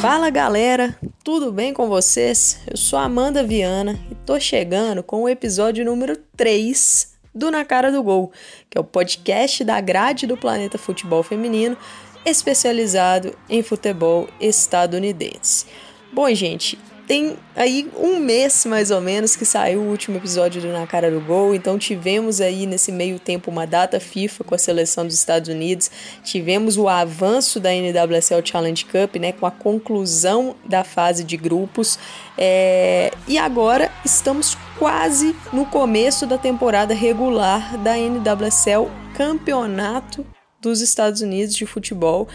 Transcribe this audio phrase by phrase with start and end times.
[0.00, 2.60] Fala galera, tudo bem com vocês?
[2.68, 7.92] Eu sou Amanda Viana e tô chegando com o episódio número 3 do Na Cara
[7.92, 8.32] do Gol,
[8.70, 11.76] que é o podcast da grade do Planeta Futebol Feminino,
[12.24, 15.66] especializado em futebol estadunidense.
[16.12, 20.68] Bom, gente, tem aí um mês mais ou menos que saiu o último episódio do
[20.68, 24.58] Na Cara do Gol, então tivemos aí nesse meio tempo uma data FIFA com a
[24.58, 25.90] seleção dos Estados Unidos,
[26.24, 31.98] tivemos o avanço da NWSL Challenge Cup, né, com a conclusão da fase de grupos,
[32.36, 33.12] é...
[33.28, 40.35] e agora estamos quase no começo da temporada regular da NWSL Campeonato
[40.66, 42.28] dos Estados Unidos de futebol.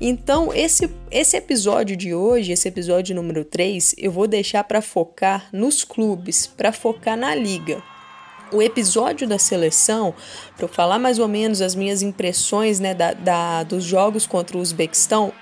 [0.00, 5.48] Então, esse, esse episódio de hoje, esse episódio número 3, eu vou deixar para focar
[5.52, 7.82] nos clubes, para focar na liga
[8.52, 10.14] o episódio da seleção,
[10.56, 14.56] para eu falar mais ou menos as minhas impressões né, da, da, dos jogos contra
[14.56, 15.32] o Uzbequistão,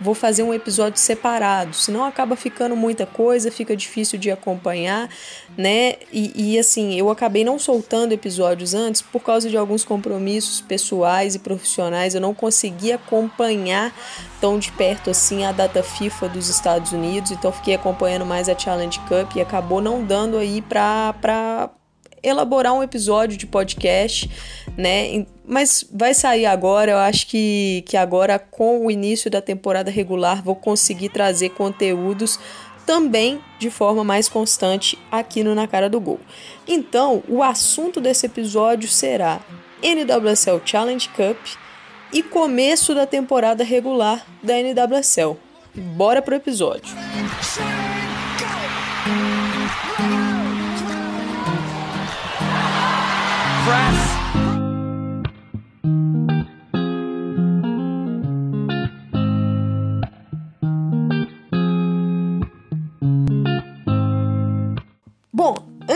[0.00, 5.08] vou fazer um episódio separado, senão acaba ficando muita coisa, fica difícil de acompanhar,
[5.56, 5.94] né?
[6.12, 11.34] E, e assim, eu acabei não soltando episódios antes por causa de alguns compromissos pessoais
[11.36, 13.94] e profissionais, eu não consegui acompanhar
[14.40, 18.58] tão de perto assim a data FIFA dos Estados Unidos, então fiquei acompanhando mais a
[18.58, 21.70] Challenge Cup e acabou não dando aí para
[22.22, 24.30] elaborar um episódio de podcast,
[24.76, 25.26] né?
[25.44, 30.42] Mas vai sair agora, eu acho que, que agora com o início da temporada regular
[30.42, 32.38] vou conseguir trazer conteúdos
[32.86, 36.20] também de forma mais constante aqui no Na Cara do Gol.
[36.66, 39.40] Então, o assunto desse episódio será
[39.82, 41.38] NWSL Challenge Cup
[42.12, 45.36] e começo da temporada regular da NWSL.
[45.74, 46.94] Bora pro episódio.
[46.94, 48.09] Bom,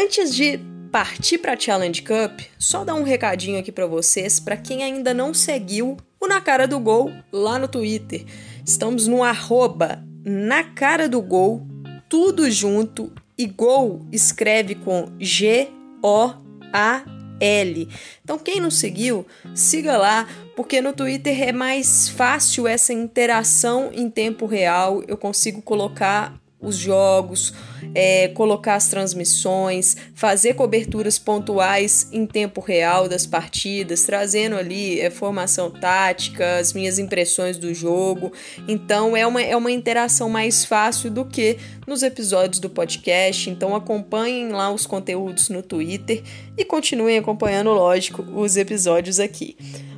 [0.05, 0.61] antes de
[0.93, 5.15] partir para a Challenge Cup, só dar um recadinho aqui para vocês, para quem ainda
[5.15, 8.23] não seguiu o Na Cara do Gol lá no Twitter.
[8.67, 11.67] Estamos no arroba Na Cara do Gol,
[12.07, 17.03] tudo junto, e Gol escreve com G-O-A
[17.41, 17.89] L.
[18.23, 24.11] Então, quem não seguiu, siga lá, porque no Twitter é mais fácil essa interação em
[24.11, 25.03] tempo real.
[25.09, 27.53] Eu consigo colocar os jogos,
[27.95, 35.11] é, colocar as transmissões, fazer coberturas pontuais em tempo real das partidas, trazendo ali é,
[35.11, 38.33] formação tática, as minhas impressões do jogo.
[38.67, 43.51] Então é uma, é uma interação mais fácil do que nos episódios do podcast.
[43.51, 46.23] Então acompanhem lá os conteúdos no Twitter
[46.57, 49.57] e continuem acompanhando, lógico, os episódios aqui.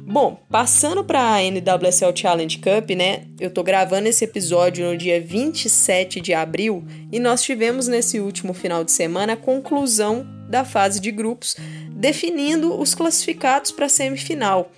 [0.09, 3.25] Bom, passando para a NWSL Challenge Cup, né?
[3.41, 8.55] Eu tô gravando esse episódio no dia 27 de abril e nós tivemos nesse último
[8.55, 11.57] final de semana a conclusão da fase de grupos,
[11.91, 14.71] definindo os classificados para a semifinal.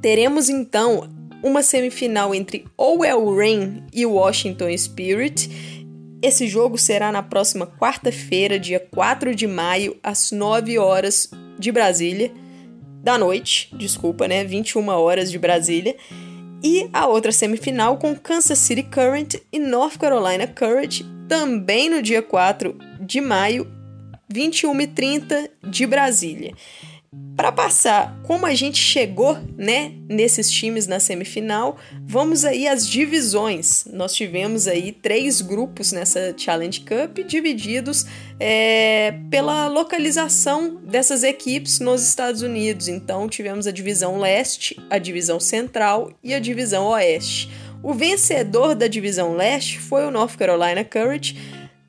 [0.00, 1.06] Teremos então
[1.42, 5.50] uma semifinal entre Owell Rain e Washington Spirit.
[6.22, 12.32] Esse jogo será na próxima quarta-feira, dia 4 de maio, às 9 horas de Brasília
[13.06, 14.42] da noite, desculpa, né?
[14.42, 15.94] 21 horas de Brasília.
[16.60, 22.20] E a outra semifinal com Kansas City Current e North Carolina Courage, também no dia
[22.20, 23.70] 4 de maio,
[24.28, 26.52] 21h30 de Brasília.
[27.36, 33.84] Para passar como a gente chegou, né, nesses times na semifinal, vamos aí às divisões.
[33.92, 38.06] Nós tivemos aí três grupos nessa Challenge Cup, divididos
[38.40, 42.88] é, pela localização dessas equipes nos Estados Unidos.
[42.88, 47.50] Então tivemos a divisão leste, a divisão central e a divisão oeste.
[47.82, 51.36] O vencedor da divisão leste foi o North Carolina Courage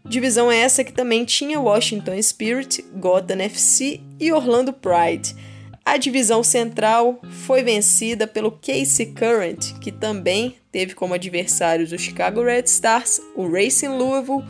[0.10, 5.36] Divisão essa que também tinha Washington Spirit, Gotham FC e Orlando Pride.
[5.84, 12.44] A divisão central foi vencida pelo Casey Current, que também teve como adversários o Chicago
[12.44, 14.46] Red Stars, o Racing Louisville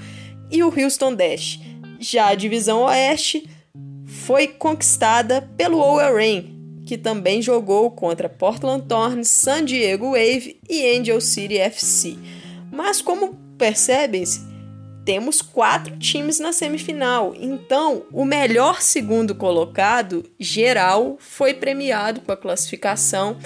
[0.51, 1.59] e o Houston Dash.
[1.99, 3.49] Já a divisão oeste
[4.05, 10.97] foi conquistada pelo Owell Rain, que também jogou contra Portland Thorns, San Diego Wave e
[10.97, 12.15] Angel City FC.
[12.71, 14.46] Mas como percebem-se,
[15.07, 17.33] temos quatro times na semifinal.
[17.39, 23.37] Então, o melhor segundo colocado geral foi premiado com a classificação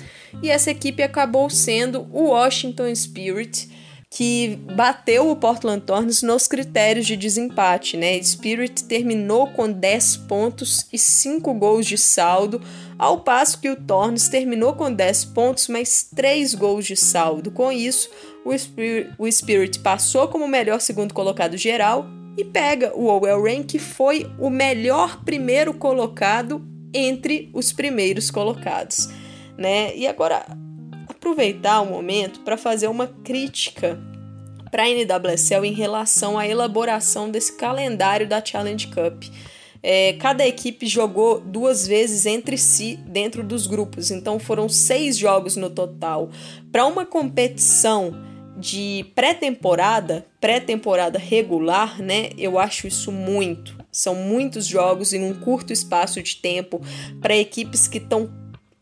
[0.42, 3.70] e essa equipe acabou sendo o Washington Spirit
[4.10, 8.22] que bateu o Portland Thorns nos critérios de desempate, né?
[8.22, 12.60] Spirit terminou com 10 pontos e 5 gols de saldo,
[13.02, 17.50] ao passo que o Thorns terminou com 10 pontos, mas 3 gols de saldo.
[17.50, 18.12] Com isso,
[18.46, 22.06] o Spirit, o Spirit passou como o melhor segundo colocado geral
[22.38, 26.64] e pega o Owell Rain, que foi o melhor primeiro colocado
[26.94, 29.10] entre os primeiros colocados,
[29.58, 29.96] né?
[29.96, 30.46] E agora
[31.10, 34.00] aproveitar o momento para fazer uma crítica
[34.70, 39.24] para a NWSL em relação à elaboração desse calendário da Challenge Cup.
[39.84, 45.56] É, cada equipe jogou duas vezes entre si dentro dos grupos, então foram seis jogos
[45.56, 46.30] no total.
[46.72, 48.14] Para uma competição
[48.58, 52.30] de pré-temporada, pré-temporada regular, né?
[52.38, 53.76] Eu acho isso muito.
[53.92, 56.80] São muitos jogos em um curto espaço de tempo
[57.20, 58.30] para equipes que estão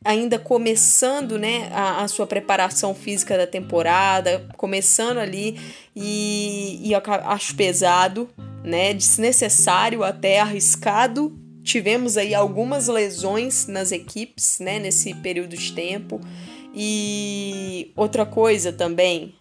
[0.03, 5.59] ainda começando né, a, a, sua preparação física da temporada, começando ali,
[5.95, 8.29] e, e acho pesado,
[8.63, 11.37] né, desnecessário, até arriscado.
[11.63, 16.21] Tivemos aí algumas lesões nas equipes né, nesse período de tempo.
[16.73, 19.33] E outra coisa também,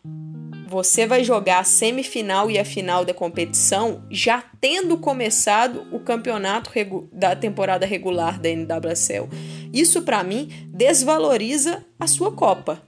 [0.69, 6.71] você vai jogar a semifinal e a final da competição já tendo começado o campeonato
[7.11, 9.29] da temporada regular da NWSL.
[9.73, 12.83] Isso para mim desvaloriza a sua Copa,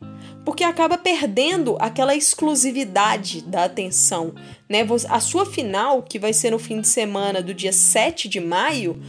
[0.45, 4.35] porque acaba perdendo aquela exclusividade da atenção,
[4.69, 4.87] né?
[5.09, 9.01] A sua final, que vai ser no fim de semana do dia 7 de maio,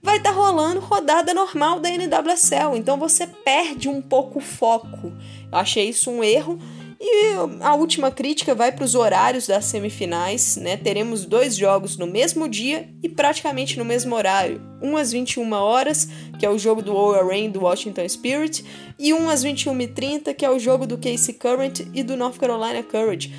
[0.00, 5.12] vai estar tá rolando rodada normal da NWSL, então você perde um pouco o foco.
[5.50, 6.60] Eu achei isso um erro
[7.02, 10.76] e a última crítica vai para os horários das semifinais, né?
[10.76, 14.60] Teremos dois jogos no mesmo dia e praticamente no mesmo horário.
[14.82, 16.06] Um às 21 horas,
[16.38, 18.62] que é o jogo do Oral Rain do Washington Spirit,
[18.98, 22.82] e um às 21h30, que é o jogo do Casey Current e do North Carolina
[22.82, 23.32] Courage.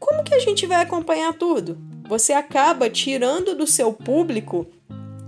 [0.00, 1.78] Como que a gente vai acompanhar tudo?
[2.08, 4.66] Você acaba tirando do seu público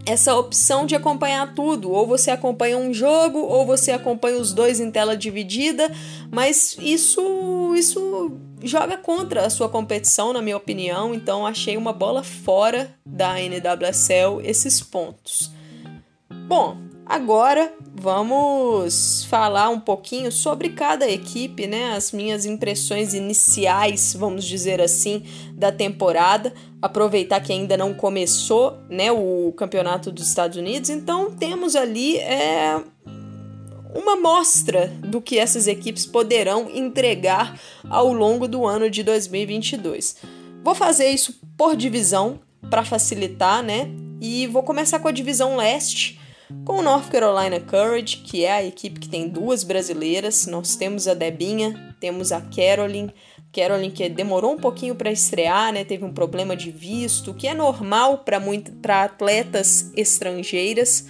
[0.07, 1.91] essa opção de acompanhar tudo.
[1.91, 5.93] Ou você acompanha um jogo, ou você acompanha os dois em tela dividida,
[6.33, 8.33] mas isso, isso
[8.63, 11.13] joga contra a sua competição, na minha opinião.
[11.13, 15.51] Então achei uma bola fora da NWSL esses pontos.
[16.47, 21.95] Bom, Agora vamos falar um pouquinho sobre cada equipe, né?
[21.95, 25.23] As minhas impressões iniciais, vamos dizer assim,
[25.53, 26.53] da temporada.
[26.83, 30.91] Aproveitar que ainda não começou, né, o campeonato dos Estados Unidos.
[30.91, 32.83] Então temos ali é,
[33.95, 37.57] uma mostra do que essas equipes poderão entregar
[37.89, 40.17] ao longo do ano de 2022.
[40.65, 43.89] Vou fazer isso por divisão para facilitar, né?
[44.21, 46.26] E vou começar com a divisão leste
[46.65, 51.09] com o North Carolina Courage, que é a equipe que tem duas brasileiras, nós temos
[51.09, 53.13] a Debinha, temos a Caroline.
[53.53, 55.85] Caroline que demorou um pouquinho para estrear, né?
[55.85, 61.07] Teve um problema de visto, que é normal para atletas estrangeiras.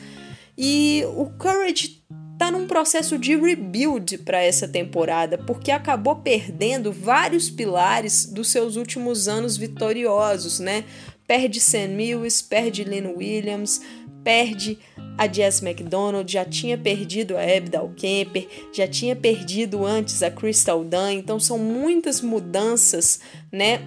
[0.56, 2.03] E o Courage
[2.39, 8.77] tá num processo de rebuild para essa temporada, porque acabou perdendo vários pilares dos seus
[8.77, 10.85] últimos anos vitoriosos, né?
[11.27, 13.81] Perde Sam Mills, perde Lynn Williams,
[14.26, 14.76] perde
[15.17, 20.82] a Jess McDonald, já tinha perdido a Abdal Kemper, já tinha perdido antes a Crystal
[20.82, 23.20] Dunn, então são muitas mudanças,
[23.53, 23.81] né?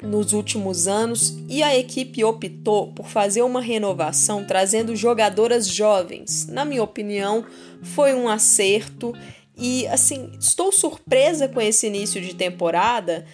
[0.00, 6.46] Nos últimos anos, e a equipe optou por fazer uma renovação trazendo jogadoras jovens.
[6.46, 7.44] Na minha opinião,
[7.82, 9.12] foi um acerto
[9.56, 13.26] e assim, estou surpresa com esse início de temporada.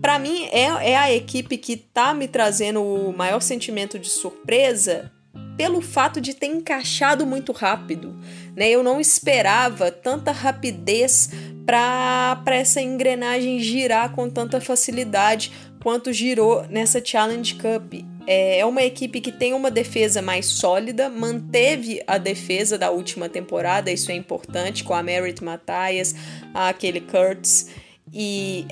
[0.00, 5.10] Para mim, é, é a equipe que tá me trazendo o maior sentimento de surpresa
[5.58, 8.16] pelo fato de ter encaixado muito rápido.
[8.56, 8.70] Né?
[8.70, 11.30] Eu não esperava tanta rapidez
[11.66, 17.94] para essa engrenagem girar com tanta facilidade quanto girou nessa Challenge Cup.
[18.24, 23.28] É, é uma equipe que tem uma defesa mais sólida, manteve a defesa da última
[23.28, 26.14] temporada, isso é importante, com a Merit Matthias,
[26.54, 27.68] a Kelly Kurtz
[28.12, 28.66] e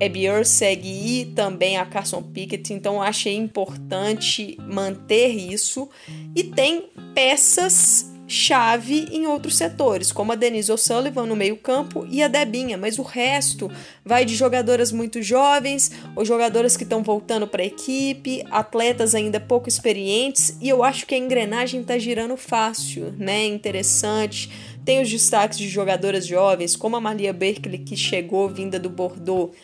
[0.00, 5.88] Abby Urseg e também a Carson Pickett, então achei importante manter isso.
[6.34, 12.28] E tem peças chave em outros setores, como a Denise O'Sullivan no meio-campo e a
[12.28, 13.70] Debinha, mas o resto
[14.02, 19.38] vai de jogadoras muito jovens ou jogadoras que estão voltando para a equipe, atletas ainda
[19.38, 23.44] pouco experientes, e eu acho que a engrenagem está girando fácil, né?
[23.44, 24.50] Interessante
[24.84, 29.54] tem os destaques de jogadoras jovens, como a Malia Berkeley, que chegou vinda do Bordeaux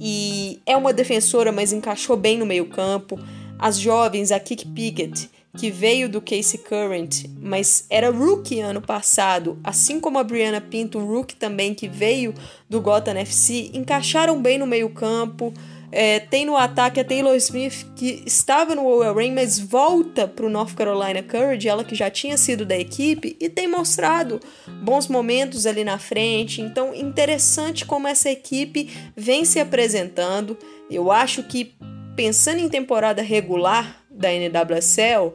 [0.00, 3.18] e é uma defensora, mas encaixou bem no meio-campo.
[3.58, 9.58] As jovens, a Kiki Pickett, que veio do Casey Current, mas era rookie ano passado,
[9.62, 12.34] assim como a Brianna Pinto, rookie também, que veio
[12.68, 15.52] do Gotham FC, encaixaram bem no meio-campo.
[15.94, 20.46] É, tem no ataque a Taylor Smith, que estava no Owl Rain, mas volta para
[20.46, 24.40] o North Carolina Courage, ela que já tinha sido da equipe, e tem mostrado
[24.82, 26.62] bons momentos ali na frente.
[26.62, 30.56] Então, interessante como essa equipe vem se apresentando.
[30.90, 31.74] Eu acho que,
[32.16, 35.34] pensando em temporada regular da NWSL,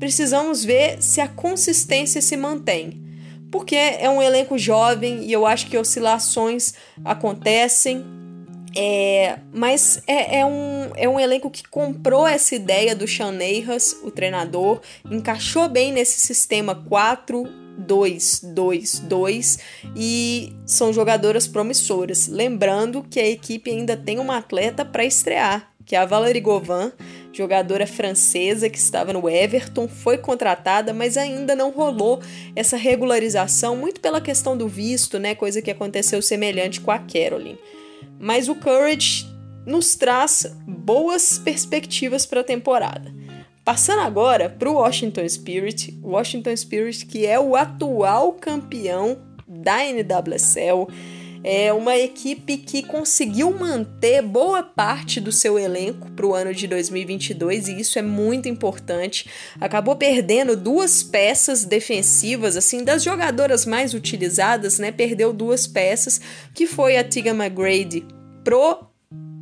[0.00, 3.00] precisamos ver se a consistência se mantém.
[3.52, 8.04] Porque é um elenco jovem e eu acho que oscilações acontecem,
[8.74, 13.36] é, mas é, é, um, é um elenco que comprou essa ideia do Sean
[14.02, 19.60] o treinador, encaixou bem nesse sistema 4-2-2-2
[19.96, 22.28] e são jogadoras promissoras.
[22.28, 26.92] Lembrando que a equipe ainda tem uma atleta para estrear, que é a Valerie Govan,
[27.32, 32.20] jogadora francesa que estava no Everton, foi contratada, mas ainda não rolou
[32.54, 35.34] essa regularização, muito pela questão do visto, né?
[35.34, 37.58] Coisa que aconteceu semelhante com a Caroline
[38.22, 39.26] mas o Courage
[39.66, 43.12] nos traz boas perspectivas para a temporada.
[43.64, 50.88] Passando agora para o Washington Spirit, Washington Spirit que é o atual campeão da NWSL,
[51.44, 56.68] é uma equipe que conseguiu manter boa parte do seu elenco para o ano de
[56.68, 59.28] 2022 e isso é muito importante.
[59.60, 64.92] Acabou perdendo duas peças defensivas, assim, das jogadoras mais utilizadas, né?
[64.92, 66.20] Perdeu duas peças,
[66.54, 68.06] que foi a Tiga McGrady
[68.44, 68.86] pro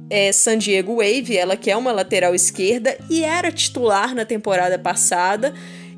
[0.08, 4.78] é, San Diego Wave, ela que é uma lateral esquerda e era titular na temporada
[4.78, 5.54] passada,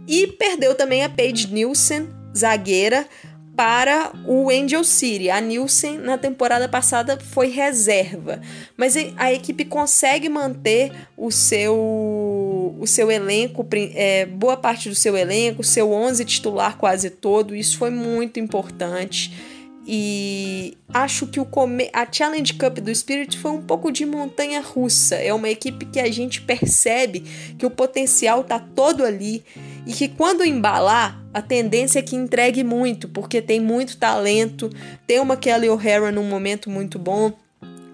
[0.06, 3.06] e perdeu também a Paige Nielsen, zagueira,
[3.56, 5.30] para o Angel City.
[5.30, 8.40] A Nielsen na temporada passada foi reserva,
[8.76, 11.74] mas a equipe consegue manter o seu
[12.78, 17.54] o seu elenco, é, boa parte do seu elenco, seu 11 titular quase todo.
[17.54, 19.32] Isso foi muito importante.
[19.86, 21.90] E acho que o come...
[21.92, 25.16] a Challenge Cup do Spirit foi um pouco de montanha russa.
[25.16, 27.20] É uma equipe que a gente percebe
[27.58, 29.44] que o potencial tá todo ali
[29.86, 34.70] e que quando embalar, a tendência é que entregue muito, porque tem muito talento.
[35.06, 37.32] Tem uma Kelly O'Hara num momento muito bom,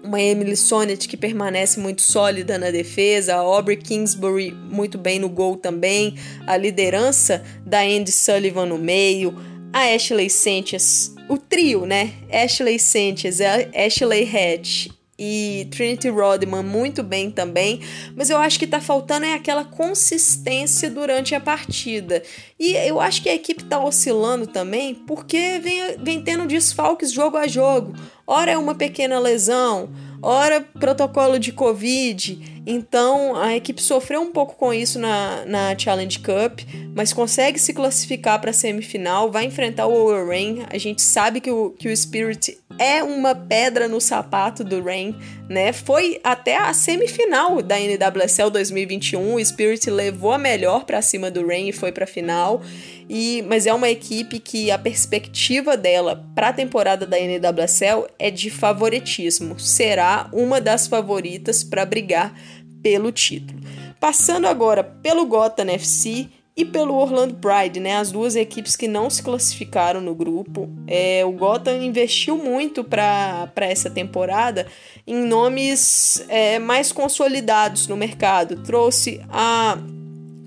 [0.03, 5.29] uma Emily Sonnet que permanece muito sólida na defesa, a Aubrey Kingsbury muito bem no
[5.29, 6.15] gol também,
[6.47, 9.35] a liderança da Andy Sullivan no meio,
[9.73, 12.13] a Ashley Sanchez o trio, né?
[12.31, 14.89] Ashley Sanchez, Ashley Hatch
[15.19, 17.81] e Trinity Rodman muito bem também,
[18.15, 22.23] mas eu acho que tá faltando é aquela consistência durante a partida.
[22.57, 27.35] E eu acho que a equipe tá oscilando também porque vem, vem tendo desfalques jogo
[27.35, 27.93] a jogo.
[28.25, 29.89] Ora é uma pequena lesão,
[30.21, 32.61] ora protocolo de Covid.
[32.65, 36.59] Então a equipe sofreu um pouco com isso na, na Challenge Cup,
[36.95, 40.65] mas consegue se classificar para a semifinal, vai enfrentar o Overrain.
[40.69, 45.15] A gente sabe que o, que o Spirit é uma pedra no sapato do Rain,
[45.49, 45.73] né?
[45.73, 51.45] Foi até a semifinal da NWSL 2021, o Spirit levou a melhor para cima do
[51.45, 52.61] Rain e foi para a final.
[53.09, 58.29] E, mas é uma equipe que a perspectiva dela para a temporada da NWSL é
[58.29, 59.59] de favoritismo.
[59.59, 62.39] Será uma das favoritas para brigar
[62.83, 63.59] pelo título.
[63.99, 67.95] Passando agora pelo Gotham FC e pelo Orlando Pride, né?
[67.95, 70.69] As duas equipes que não se classificaram no grupo.
[70.85, 74.67] É, o Gotham investiu muito para essa temporada
[75.07, 78.61] em nomes é, mais consolidados no mercado.
[78.61, 79.77] Trouxe a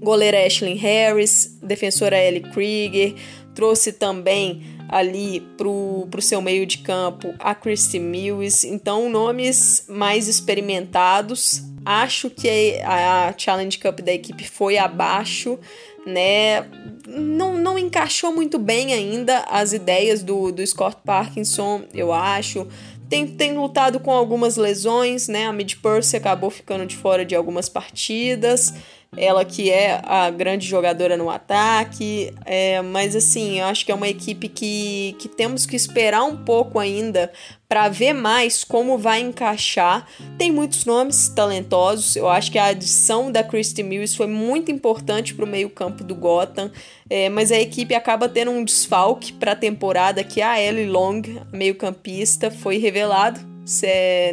[0.02, 3.14] goleira Ashley Harris, defensora Ellie Krieger,
[3.54, 10.28] trouxe também ali pro, pro seu meio de campo a Christy Mills, então nomes mais
[10.28, 11.62] experimentados.
[11.84, 15.58] Acho que a, Challenge Cup da equipe foi abaixo,
[16.06, 16.66] né?
[17.08, 22.66] Não, não encaixou muito bem ainda as ideias do, do Scott Parkinson, eu acho.
[23.08, 25.46] Tem, tem lutado com algumas lesões, né?
[25.46, 28.74] A Mid Purse acabou ficando de fora de algumas partidas
[29.14, 33.94] ela que é a grande jogadora no ataque, é, mas assim, eu acho que é
[33.94, 37.30] uma equipe que, que temos que esperar um pouco ainda
[37.68, 40.06] para ver mais como vai encaixar.
[40.38, 45.34] Tem muitos nomes talentosos, eu acho que a adição da Christy Mills foi muito importante
[45.34, 46.70] para o meio-campo do Gotham,
[47.10, 51.20] é, mas a equipe acaba tendo um desfalque para a temporada que a Ellie Long,
[51.52, 53.40] meio-campista, foi revelado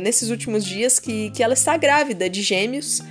[0.02, 3.04] nesses últimos dias que, que ela está grávida de gêmeos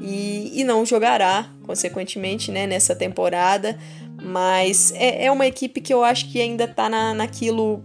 [0.00, 3.78] e, e não jogará, consequentemente, né, nessa temporada.
[4.22, 7.82] Mas é, é uma equipe que eu acho que ainda está na, naquilo.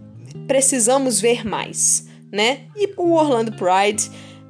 [0.48, 2.10] Precisamos ver mais.
[2.32, 2.62] né?
[2.76, 4.10] E o Orlando Pride,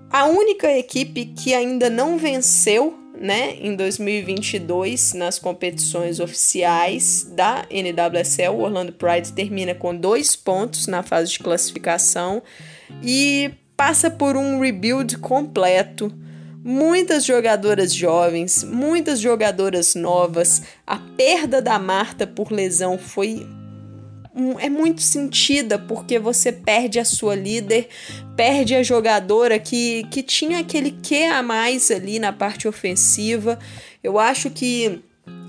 [0.10, 8.52] a única equipe que ainda não venceu né, em 2022 nas competições oficiais da NWSL.
[8.52, 12.42] O Orlando Pride termina com dois pontos na fase de classificação
[13.04, 16.12] e passa por um rebuild completo.
[16.64, 20.62] Muitas jogadoras jovens, muitas jogadoras novas.
[20.86, 23.48] A perda da Marta por lesão foi
[24.60, 27.90] é muito sentida porque você perde a sua líder,
[28.36, 33.60] perde a jogadora que, que tinha aquele que a mais ali na parte ofensiva.
[34.02, 35.04] Eu acho que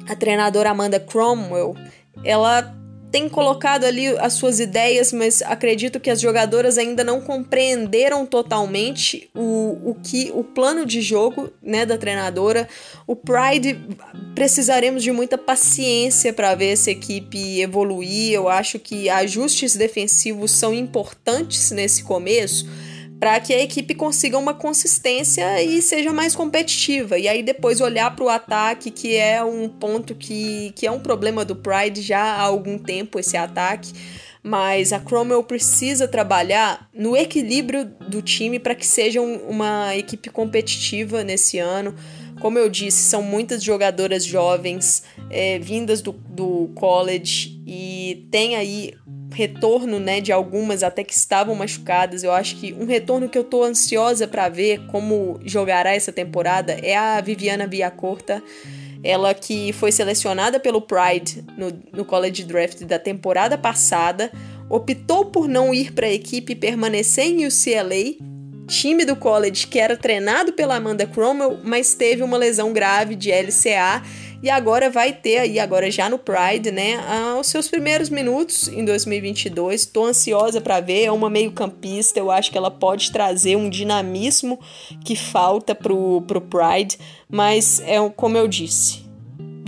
[0.09, 1.76] a treinadora Amanda Cromwell,
[2.25, 2.75] ela
[3.12, 9.28] tem colocado ali as suas ideias, mas acredito que as jogadoras ainda não compreenderam totalmente
[9.35, 12.66] o, o que o plano de jogo né, da treinadora.
[13.07, 13.78] O Pride
[14.35, 18.33] precisaremos de muita paciência para ver essa equipe evoluir.
[18.33, 22.66] Eu acho que ajustes defensivos são importantes nesse começo
[23.23, 27.17] para que a equipe consiga uma consistência e seja mais competitiva.
[27.17, 30.99] E aí depois olhar para o ataque, que é um ponto que, que é um
[30.99, 33.93] problema do Pride já há algum tempo esse ataque.
[34.43, 40.29] Mas a Cromwell precisa trabalhar no equilíbrio do time para que seja um, uma equipe
[40.29, 41.95] competitiva nesse ano.
[42.41, 48.95] Como eu disse, são muitas jogadoras jovens é, vindas do, do college e tem aí
[49.33, 52.23] retorno, né, de algumas até que estavam machucadas.
[52.23, 56.73] Eu acho que um retorno que eu tô ansiosa para ver como jogará essa temporada
[56.73, 58.43] é a Viviana Villacorta.
[59.05, 64.31] Ela que foi selecionada pelo Pride no, no College Draft da temporada passada,
[64.71, 68.17] optou por não ir para a equipe e permanecer em UCLA,
[68.69, 73.31] time do college que era treinado pela Amanda Cromwell, mas teve uma lesão grave de
[73.31, 74.03] LCA
[74.43, 76.99] e agora vai ter aí, agora já no Pride, né,
[77.39, 79.87] os seus primeiros minutos em 2022.
[79.87, 84.59] Tô ansiosa para ver, é uma meio-campista, eu acho que ela pode trazer um dinamismo
[85.05, 86.99] que falta pro, pro Pride,
[87.31, 89.05] mas é como eu disse,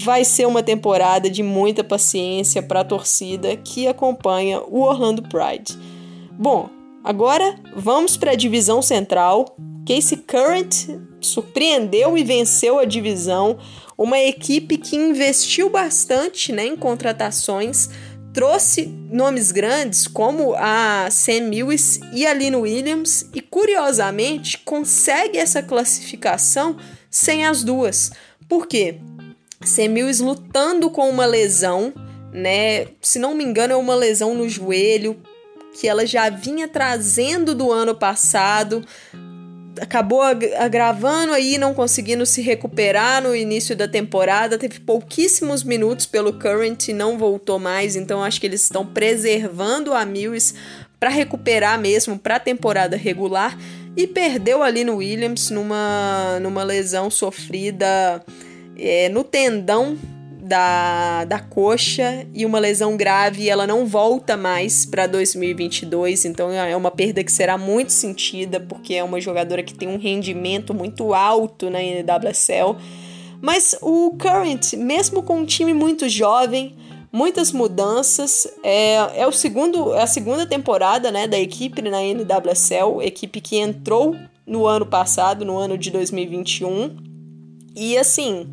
[0.02, 5.78] vai ser uma temporada de muita paciência para a torcida que acompanha o Orlando Pride.
[6.32, 6.68] Bom,
[7.04, 9.56] agora vamos para a divisão central.
[9.86, 10.88] Casey Current
[11.20, 13.58] surpreendeu e venceu a divisão
[13.96, 17.88] uma equipe que investiu bastante né, em contratações,
[18.32, 21.50] trouxe nomes grandes como a Sam
[22.12, 26.76] e a Lynn Williams e curiosamente consegue essa classificação
[27.08, 28.10] sem as duas.
[28.48, 28.98] Por quê?
[29.62, 31.92] Sam lutando com uma lesão,
[32.32, 32.88] né?
[33.00, 35.16] Se não me engano, é uma lesão no joelho
[35.78, 38.84] que ela já vinha trazendo do ano passado
[39.80, 44.58] acabou agravando aí, não conseguindo se recuperar no início da temporada.
[44.58, 49.92] Teve pouquíssimos minutos pelo Current e não voltou mais, então acho que eles estão preservando
[49.92, 50.54] a Mills
[50.98, 53.58] para recuperar mesmo para a temporada regular.
[53.96, 58.24] E perdeu ali no Williams numa, numa lesão sofrida
[58.76, 59.96] é, no tendão
[60.44, 66.76] da, da coxa e uma lesão grave ela não volta mais para 2022, então é
[66.76, 71.14] uma perda que será muito sentida porque é uma jogadora que tem um rendimento muito
[71.14, 72.76] alto na NWSL.
[73.40, 76.76] Mas o Current, mesmo com um time muito jovem,
[77.10, 83.00] muitas mudanças, é, é, o segundo, é a segunda temporada né, da equipe na NWSL,
[83.00, 84.14] equipe que entrou
[84.46, 86.96] no ano passado, no ano de 2021.
[87.74, 88.46] E assim,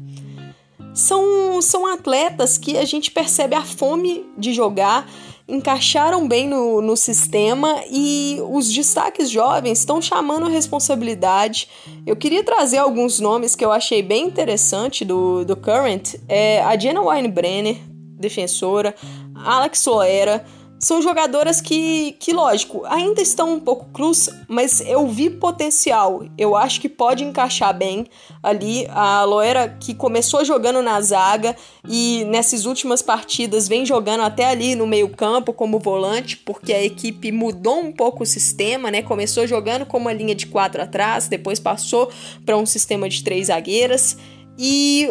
[0.93, 5.09] são, são atletas que a gente percebe a fome de jogar,
[5.47, 11.67] encaixaram bem no, no sistema e os destaques jovens estão chamando a responsabilidade.
[12.05, 16.15] Eu queria trazer alguns nomes que eu achei bem interessante do, do Current.
[16.27, 17.77] É a Jenna Weinbrenner,
[18.17, 18.95] defensora,
[19.35, 20.45] Alex Loera,
[20.81, 26.25] são jogadoras que, que, lógico, ainda estão um pouco cruz, mas eu vi potencial.
[26.35, 28.07] Eu acho que pode encaixar bem
[28.41, 28.87] ali.
[28.89, 31.55] A Loera, que começou jogando na zaga
[31.87, 37.31] e nessas últimas partidas vem jogando até ali no meio-campo como volante, porque a equipe
[37.31, 39.03] mudou um pouco o sistema, né?
[39.03, 42.09] Começou jogando com uma linha de quatro atrás, depois passou
[42.43, 44.17] para um sistema de três zagueiras.
[44.57, 45.07] E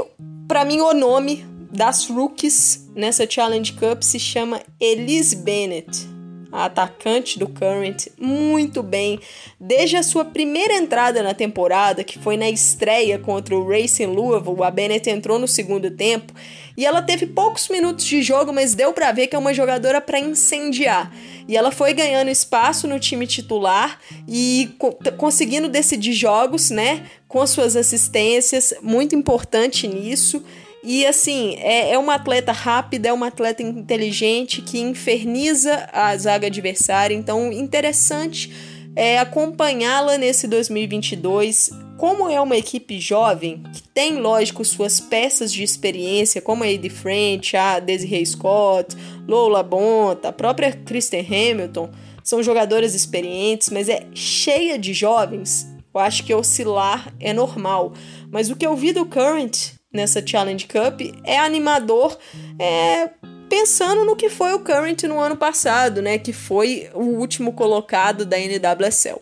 [0.49, 6.09] para mim, o nome das rookies nessa Challenge Cup se chama Elise Bennett,
[6.51, 9.21] a atacante do Current, muito bem.
[9.59, 14.63] Desde a sua primeira entrada na temporada, que foi na estreia contra o Racing Louisville,
[14.65, 16.33] a Bennett entrou no segundo tempo
[16.77, 20.01] e ela teve poucos minutos de jogo, mas deu para ver que é uma jogadora
[20.01, 21.13] para incendiar.
[21.47, 27.47] E ela foi ganhando espaço no time titular e co conseguindo decidir jogos, né, com
[27.47, 30.43] suas assistências, muito importante nisso.
[30.83, 36.47] E assim, é, é uma atleta rápida, é uma atleta inteligente que inferniza a zaga
[36.47, 37.15] adversária.
[37.15, 38.51] Então, interessante
[38.97, 41.71] é, acompanhá-la nesse 2022.
[41.99, 46.89] Como é uma equipe jovem, que tem, lógico, suas peças de experiência, como a Ed
[46.89, 48.97] French, a Desiree Scott,
[49.29, 51.91] Lola Bonta, a própria Kristen Hamilton,
[52.25, 55.69] são jogadoras experientes, mas é cheia de jovens.
[55.93, 57.93] Eu acho que oscilar é normal.
[58.31, 62.17] Mas o que eu vi do Current nessa Challenge Cup é animador,
[62.59, 63.11] é,
[63.49, 68.25] pensando no que foi o Current no ano passado, né, que foi o último colocado
[68.25, 69.21] da NWSL.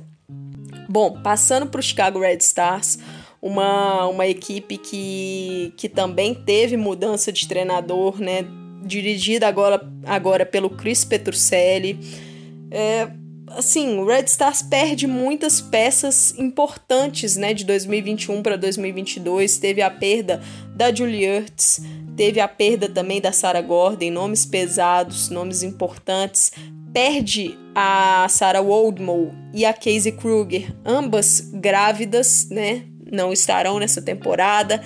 [0.89, 2.99] Bom, passando para o Chicago Red Stars,
[3.41, 8.45] uma, uma equipe que, que também teve mudança de treinador, né,
[8.83, 11.99] dirigida agora, agora pelo Chris Petrucelli.
[12.71, 13.09] É,
[13.57, 19.59] assim, o Red Stars perde muitas peças importantes, né, de 2021 para 2022.
[19.59, 20.43] Teve a perda
[20.75, 21.81] da Julie Ertz,
[22.17, 26.53] teve a perda também da Sarah Gordon, nomes pesados, nomes importantes.
[26.93, 32.85] Perde a Sarah Woldmoe e a Casey Kruger, ambas grávidas, né?
[33.11, 34.83] Não estarão nessa temporada.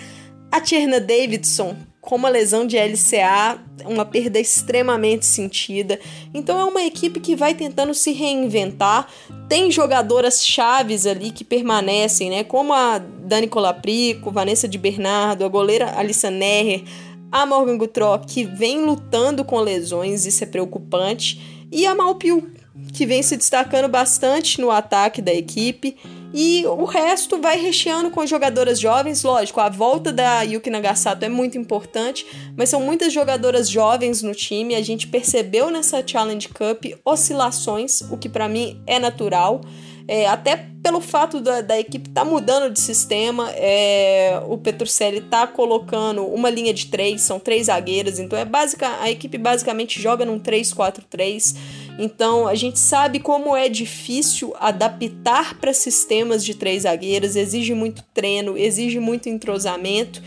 [0.51, 6.01] A Tierna Davidson, com uma lesão de LCA, uma perda extremamente sentida.
[6.35, 9.07] Então é uma equipe que vai tentando se reinventar.
[9.49, 12.43] Tem jogadoras chaves ali que permanecem, né?
[12.43, 16.83] Como a Dani Colaprico, Vanessa de Bernardo, a goleira Alissa Neher,
[17.31, 22.51] a Morgan Gutró, que vem lutando com lesões, isso é preocupante, e a Malpiu,
[22.93, 25.97] que vem se destacando bastante no ataque da equipe.
[26.35, 31.29] E o resto vai recheando com jogadoras jovens, lógico, a volta da Yuki Nagasato é
[31.29, 36.85] muito importante, mas são muitas jogadoras jovens no time, a gente percebeu nessa Challenge Cup
[37.05, 39.61] oscilações, o que para mim é natural.
[40.09, 45.19] É, até pelo fato da, da equipe estar tá mudando de sistema, é, o Petrucelli
[45.19, 50.03] está colocando uma linha de três, são três zagueiras, então é básica, a equipe basicamente
[50.03, 51.57] joga num 3-4-3.
[51.99, 58.03] Então a gente sabe como é difícil adaptar para sistemas de três zagueiras, exige muito
[58.15, 60.23] treino, exige muito entrosamento.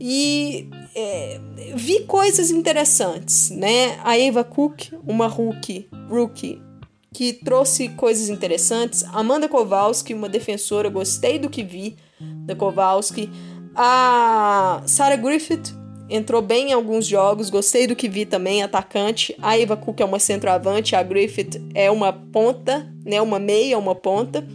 [0.00, 1.40] E é,
[1.74, 3.98] vi coisas interessantes, né?
[4.04, 6.62] A Eva Cook, uma rookie, rookie
[7.12, 9.04] que trouxe coisas interessantes.
[9.12, 13.30] Amanda Kowalski, uma defensora, gostei do que vi da Kowalski.
[13.74, 15.74] A Sarah Griffith
[16.08, 19.34] entrou bem em alguns jogos, gostei do que vi também, atacante.
[19.40, 23.94] A Eva Cook é uma centroavante, a Griffith é uma ponta, né, uma meia, uma
[23.94, 24.46] ponta.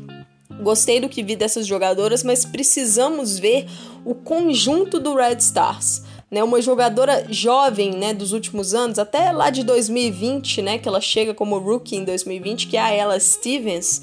[0.62, 3.66] Gostei do que vi dessas jogadoras, mas precisamos ver
[4.06, 9.52] o conjunto do Red Stars né, uma jogadora jovem, né, dos últimos anos, até lá
[9.52, 14.02] de 2020, né, que ela chega como rookie em 2020, que é a Ella Stevens,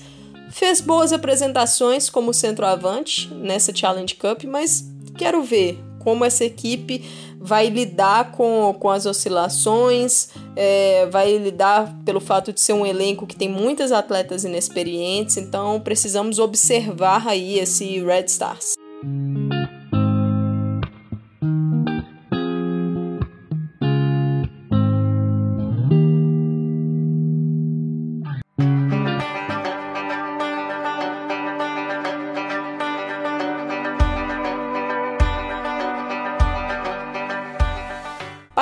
[0.49, 7.05] fez boas apresentações como centroavante nessa Challenge Cup, mas quero ver como essa equipe
[7.41, 13.27] vai lidar com, com as oscilações, é, vai lidar pelo fato de ser um elenco
[13.27, 18.75] que tem muitas atletas inexperientes, então precisamos observar aí esse Red Stars.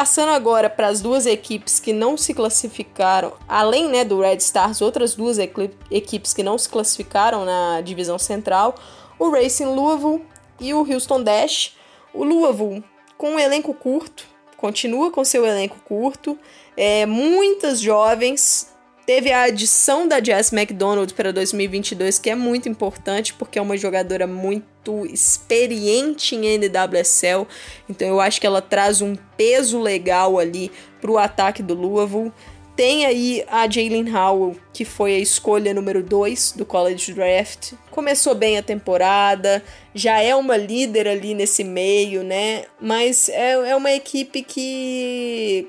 [0.09, 4.81] Passando agora para as duas equipes que não se classificaram, além né, do Red Stars,
[4.81, 8.75] outras duas equipes que não se classificaram na divisão central,
[9.19, 10.25] o Racing Louisville
[10.59, 11.77] e o Houston Dash.
[12.15, 12.83] O Louisville
[13.19, 14.25] com um elenco curto,
[14.57, 16.39] continua com seu elenco curto,
[16.75, 18.75] é, muitas jovens,
[19.09, 23.75] Teve a adição da Jess McDonald para 2022, que é muito importante porque é uma
[23.75, 27.47] jogadora muito experiente em NWSL.
[27.89, 32.31] Então eu acho que ela traz um peso legal ali para o ataque do Louisville.
[32.77, 37.73] Tem aí a Jalen Howell, que foi a escolha número 2 do College Draft.
[37.91, 42.67] Começou bem a temporada, já é uma líder ali nesse meio, né?
[42.79, 45.67] Mas é, é uma equipe que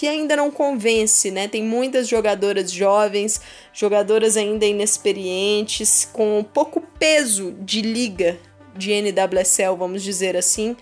[0.00, 1.46] que ainda não convence, né?
[1.46, 3.38] Tem muitas jogadoras jovens,
[3.70, 8.38] jogadoras ainda inexperientes, com pouco peso de liga
[8.74, 10.74] de NWSL, vamos dizer assim.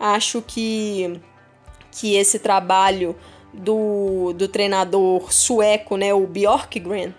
[0.00, 1.20] Acho que,
[1.90, 3.14] que esse trabalho
[3.52, 7.14] do, do treinador sueco, né, o Bjorkgren,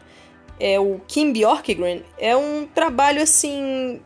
[0.60, 4.02] é o Kim Bjorkgren, é um trabalho assim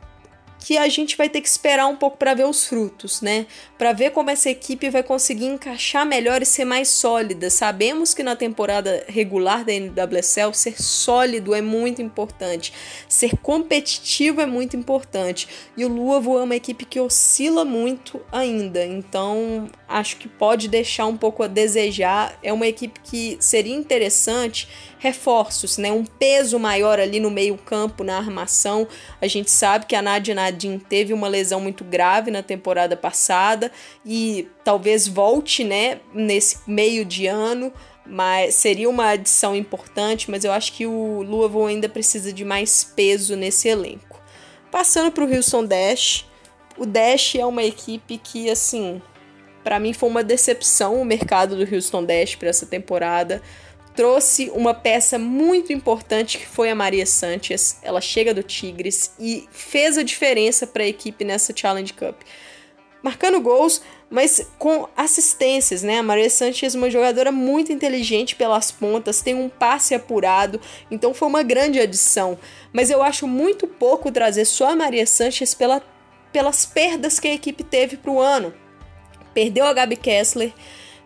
[0.59, 3.45] que a gente vai ter que esperar um pouco para ver os frutos, né?
[3.77, 7.49] Para ver como essa equipe vai conseguir encaixar melhor e ser mais sólida.
[7.49, 12.73] Sabemos que na temporada regular da NWSL ser sólido é muito importante,
[13.07, 15.47] ser competitivo é muito importante.
[15.75, 21.05] E o Louisville é uma equipe que oscila muito ainda, então acho que pode deixar
[21.05, 22.37] um pouco a desejar.
[22.43, 24.67] É uma equipe que seria interessante
[24.99, 25.91] reforços, né?
[25.91, 28.87] Um peso maior ali no meio-campo, na armação.
[29.21, 33.71] A gente sabe que a Nadia Nadim teve uma lesão muito grave na temporada passada
[34.05, 37.71] e talvez volte, né, nesse meio de ano.
[38.05, 42.83] Mas seria uma adição importante, mas eu acho que o Louisville ainda precisa de mais
[42.83, 44.21] peso nesse elenco.
[44.71, 46.25] Passando para o Houston Dash,
[46.77, 49.01] o Dash é uma equipe que, assim,
[49.67, 53.41] para mim foi uma decepção o mercado do Houston Dash para essa temporada.
[53.93, 57.77] Trouxe uma peça muito importante que foi a Maria Sanchez.
[57.83, 62.15] Ela chega do Tigres e fez a diferença para a equipe nessa Challenge Cup.
[63.03, 65.97] Marcando gols, mas com assistências, né?
[65.97, 71.13] A Maria Sanchez é uma jogadora muito inteligente pelas pontas, tem um passe apurado, então
[71.13, 72.39] foi uma grande adição.
[72.71, 75.83] Mas eu acho muito pouco trazer só a Maria Sanchez pela,
[76.31, 78.53] pelas perdas que a equipe teve para o ano
[79.37, 80.51] perdeu a Gabi Kessler,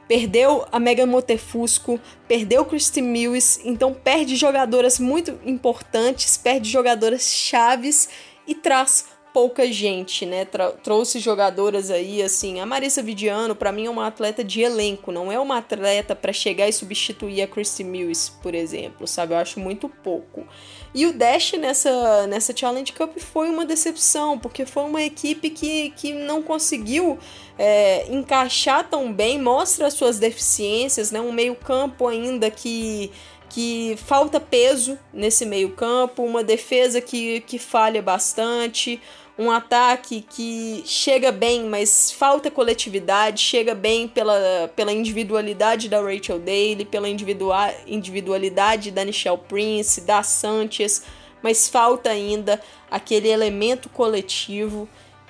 [0.08, 8.08] perdeu a Megan Motefusco, perdeu Christy Mills, então perde jogadoras muito importantes, perde jogadoras chaves
[8.48, 10.48] e traz pouca gente, né?
[10.82, 12.62] trouxe jogadoras aí, assim.
[12.62, 16.32] A Marissa Vidiano, para mim, é uma atleta de elenco, não é uma atleta para
[16.32, 19.34] chegar e substituir a Christy Mills, por exemplo, sabe?
[19.34, 20.48] Eu acho muito pouco.
[20.94, 25.92] E o Dash nessa, nessa Challenge Cup foi uma decepção, porque foi uma equipe que,
[25.92, 27.18] que não conseguiu
[27.58, 31.22] é, encaixar tão bem, mostra as suas deficiências, né?
[31.22, 33.12] Um meio-campo ainda que
[33.54, 39.02] que falta peso nesse meio-campo, uma defesa que, que falha bastante,
[39.38, 46.40] um ataque que chega bem, mas falta coletividade, chega bem pela, pela individualidade da Rachel
[46.40, 51.04] Daly, pela individualidade da Michelle Prince, da Sanchez,
[51.42, 54.88] mas falta ainda aquele elemento coletivo.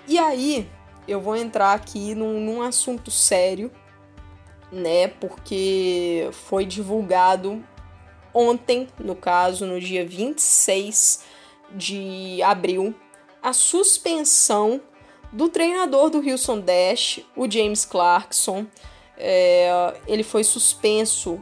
[0.08, 0.68] E aí
[1.08, 3.72] eu vou entrar aqui num, num assunto sério,
[4.72, 5.08] né?
[5.08, 7.64] Porque foi divulgado
[8.34, 11.24] ontem, no caso, no dia 26
[11.74, 12.94] de abril,
[13.41, 14.82] a suspensão
[15.32, 18.65] do treinador do Houston Dash, o James Clarkson.
[19.17, 21.41] É, ele foi suspenso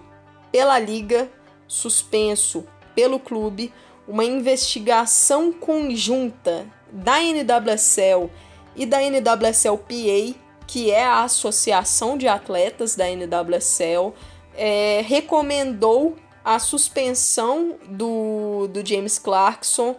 [0.51, 1.31] pela liga,
[1.67, 3.73] suspenso pelo clube,
[4.07, 8.29] uma investigação conjunta da NWSL
[8.75, 10.35] e da NWSLPA,
[10.67, 14.13] que é a associação de atletas da NWSL,
[14.55, 19.95] é, recomendou a suspensão do, do James Clarkson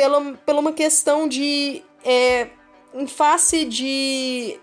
[0.00, 1.82] pela, pela uma questão de.
[2.02, 2.48] É,
[2.94, 4.58] em face de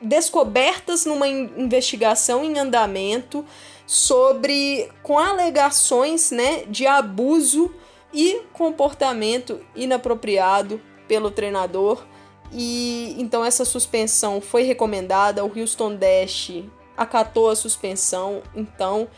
[0.00, 3.44] descobertas numa investigação em andamento
[3.86, 7.72] sobre com alegações né, de abuso
[8.12, 12.04] e comportamento inapropriado pelo treinador
[12.50, 16.64] e então essa suspensão foi recomendada o Houston Dash
[16.96, 19.08] acatou a suspensão então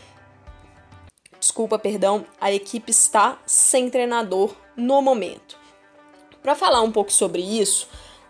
[1.38, 5.56] desculpa perdão a equipe está sem treinador no momento.
[6.42, 7.88] Para falar um pouco sobre isso,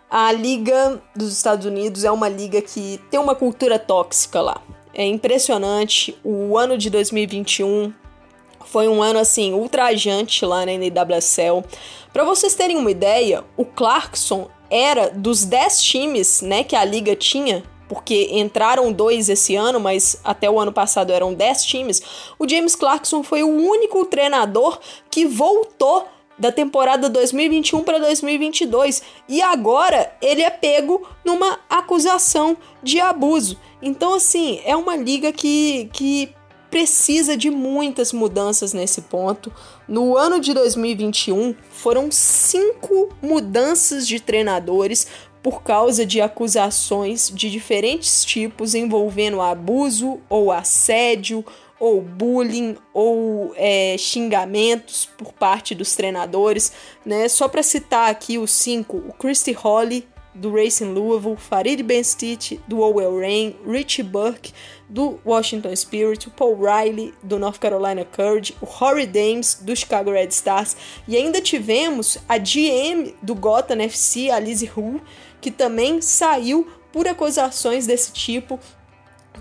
[0.09, 4.61] a Liga dos Estados Unidos é uma liga que tem uma cultura tóxica lá.
[4.93, 6.17] É impressionante.
[6.23, 7.93] O ano de 2021
[8.65, 11.63] foi um ano assim ultrajante lá na NWSL.
[12.11, 17.15] Para vocês terem uma ideia, o Clarkson era dos 10 times, né, que a liga
[17.15, 22.01] tinha, porque entraram dois esse ano, mas até o ano passado eram 10 times.
[22.37, 29.41] O James Clarkson foi o único treinador que voltou da temporada 2021 para 2022 e
[29.41, 33.59] agora ele é pego numa acusação de abuso.
[33.81, 36.33] Então, assim, é uma liga que, que
[36.69, 39.51] precisa de muitas mudanças nesse ponto.
[39.87, 45.07] No ano de 2021, foram cinco mudanças de treinadores
[45.41, 51.45] por causa de acusações de diferentes tipos envolvendo abuso ou assédio
[51.79, 56.73] ou bullying ou é, xingamentos por parte dos treinadores,
[57.05, 57.27] né?
[57.29, 62.81] Só para citar aqui os cinco: o Christy Holly do Racing Louisville, Farid Ben-Stitch do
[62.81, 64.53] Owell Rain, Richie Burke
[64.87, 70.11] do Washington Spirit, o Paul Riley do North Carolina Courage, o Horry Dames do Chicago
[70.11, 70.75] Red Stars
[71.07, 75.01] e ainda tivemos a GM do Gotham FC, a Lizzie Hu,
[75.41, 78.59] que também saiu por acusações desse tipo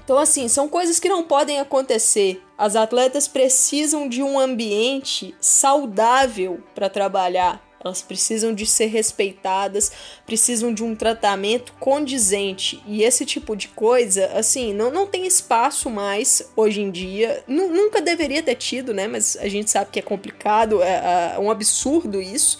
[0.08, 2.42] então, assim, são coisas que não podem acontecer.
[2.56, 7.62] As atletas precisam de um ambiente saudável para trabalhar.
[7.84, 9.92] Elas precisam de ser respeitadas,
[10.24, 12.82] precisam de um tratamento condizente.
[12.86, 17.44] E esse tipo de coisa, assim, não, não tem espaço mais hoje em dia.
[17.46, 19.06] N nunca deveria ter tido, né?
[19.06, 22.58] Mas a gente sabe que é complicado, é, é um absurdo isso.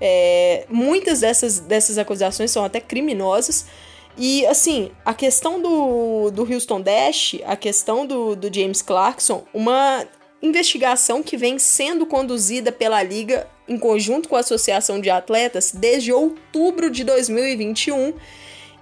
[0.00, 3.66] É, muitas dessas, dessas acusações são até criminosas.
[4.18, 10.06] E assim, a questão do, do Houston Dash, a questão do, do James Clarkson, uma
[10.42, 16.12] investigação que vem sendo conduzida pela Liga em conjunto com a Associação de Atletas desde
[16.12, 18.14] outubro de 2021.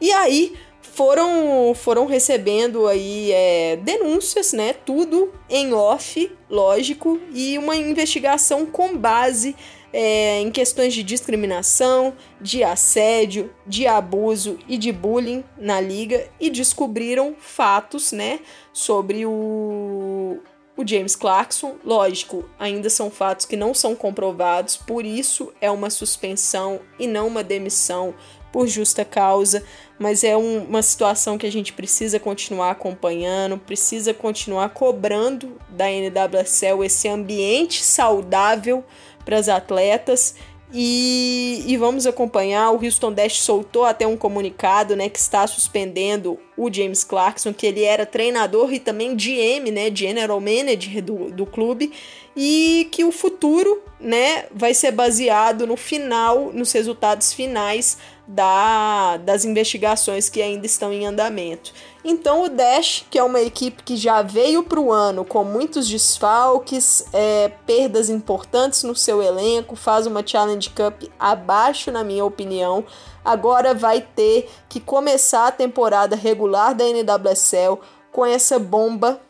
[0.00, 4.72] E aí foram, foram recebendo aí é, denúncias, né?
[4.72, 9.56] Tudo em off, lógico, e uma investigação com base
[9.96, 16.50] é, em questões de discriminação, de assédio, de abuso e de bullying na liga e
[16.50, 18.40] descobriram fatos, né,
[18.72, 20.40] sobre o,
[20.76, 21.76] o James Clarkson.
[21.84, 27.28] Lógico, ainda são fatos que não são comprovados, por isso é uma suspensão e não
[27.28, 28.16] uma demissão
[28.50, 29.64] por justa causa,
[29.98, 35.86] mas é um, uma situação que a gente precisa continuar acompanhando, precisa continuar cobrando da
[35.86, 38.84] NWSL esse ambiente saudável
[39.24, 40.34] para as atletas.
[40.76, 42.72] E, e, vamos acompanhar.
[42.72, 47.64] O Houston Dash soltou até um comunicado, né, que está suspendendo o James Clarkson, que
[47.64, 51.92] ele era treinador e também GM, né, General Manager do, do clube,
[52.36, 59.44] e que o futuro, né, vai ser baseado no final, nos resultados finais da, das
[59.44, 61.72] investigações que ainda estão em andamento.
[62.04, 65.88] Então o Dash, que é uma equipe que já veio para o ano com muitos
[65.88, 72.84] desfalques, é, perdas importantes no seu elenco, faz uma Challenge Cup abaixo, na minha opinião.
[73.24, 77.78] Agora vai ter que começar a temporada regular da NWSL
[78.12, 79.20] com essa bomba,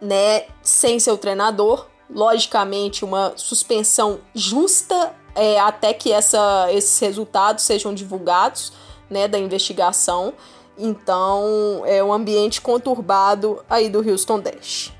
[0.00, 1.86] né, sem seu treinador.
[2.12, 8.72] Logicamente, uma suspensão justa é, até que essa, esses resultados sejam divulgados,
[9.08, 10.34] né, da investigação.
[10.78, 14.92] Então, é um ambiente conturbado aí do Houston Dash.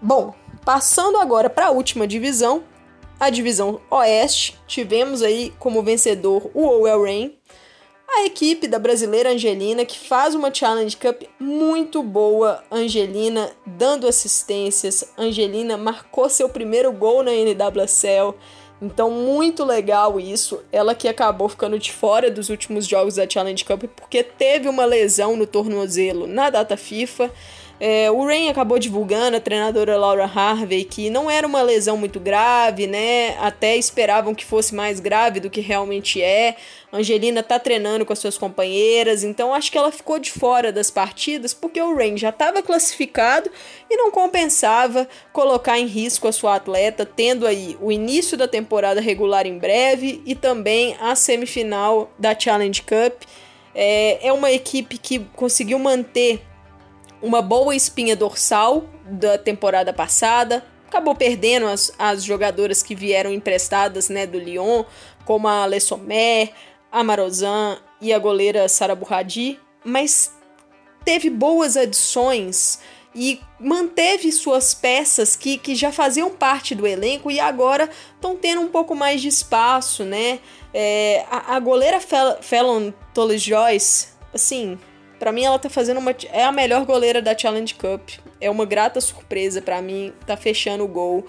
[0.00, 2.62] Bom, passando agora para a última divisão,
[3.18, 7.38] a divisão Oeste, tivemos aí como vencedor o Owell Rain,
[8.16, 12.62] a equipe da brasileira Angelina, que faz uma Challenge Cup muito boa.
[12.70, 18.34] Angelina dando assistências, Angelina marcou seu primeiro gol na NWSL.
[18.80, 20.60] Então, muito legal isso.
[20.70, 24.84] Ela que acabou ficando de fora dos últimos jogos da Challenge Cup porque teve uma
[24.84, 27.30] lesão no tornozelo na data FIFA.
[27.80, 32.20] É, o Rain acabou divulgando, a treinadora Laura Harvey, que não era uma lesão muito
[32.20, 33.36] grave, né?
[33.40, 36.56] Até esperavam que fosse mais grave do que realmente é.
[36.92, 40.92] Angelina tá treinando com as suas companheiras, então acho que ela ficou de fora das
[40.92, 43.50] partidas porque o Rain já estava classificado
[43.90, 49.00] e não compensava colocar em risco a sua atleta, tendo aí o início da temporada
[49.00, 53.24] regular em breve e também a semifinal da Challenge Cup.
[53.74, 56.40] É, é uma equipe que conseguiu manter
[57.24, 60.62] uma boa espinha dorsal da temporada passada.
[60.86, 64.84] Acabou perdendo as, as jogadoras que vieram emprestadas né, do Lyon,
[65.24, 66.52] como a Le Sommer,
[66.92, 70.32] a Marozan e a goleira Sara Burradi, mas
[71.02, 72.78] teve boas adições
[73.14, 78.60] e manteve suas peças que, que já faziam parte do elenco e agora estão tendo
[78.60, 80.40] um pouco mais de espaço, né?
[80.74, 84.78] É, a, a, goleira Fel Fallon Toles Joyce, assim,
[85.18, 86.14] para mim, ela tá fazendo uma.
[86.32, 88.10] É a melhor goleira da Challenge Cup.
[88.40, 90.12] É uma grata surpresa para mim.
[90.26, 91.26] Tá fechando o gol.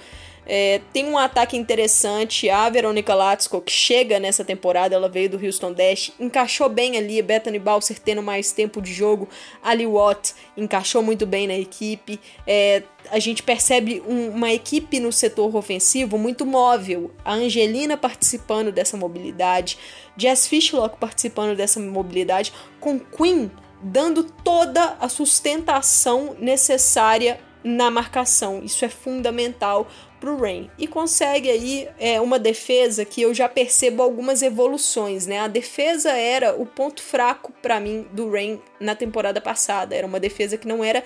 [0.48, 2.50] É, tem um ataque interessante.
[2.50, 7.22] A Verônica Latsko, que chega nessa temporada, ela veio do Houston Dash, encaixou bem ali.
[7.22, 9.28] Bethany Balser tendo mais tempo de jogo.
[9.64, 12.20] Ali Watt encaixou muito bem na equipe.
[12.46, 17.12] É, a gente percebe um, uma equipe no setor ofensivo muito móvel.
[17.24, 19.78] A Angelina participando dessa mobilidade.
[20.16, 22.54] Jess Fishlock participando dessa mobilidade.
[22.80, 23.50] Com Queen
[23.86, 28.64] dando toda a sustentação necessária na marcação.
[28.64, 29.88] Isso é fundamental
[30.20, 30.72] para o Rain.
[30.76, 35.40] E consegue aí é, uma defesa que eu já percebo algumas evoluções, né?
[35.40, 39.96] A defesa era o ponto fraco para mim do Rain na temporada passada.
[39.96, 41.04] Era uma defesa que não era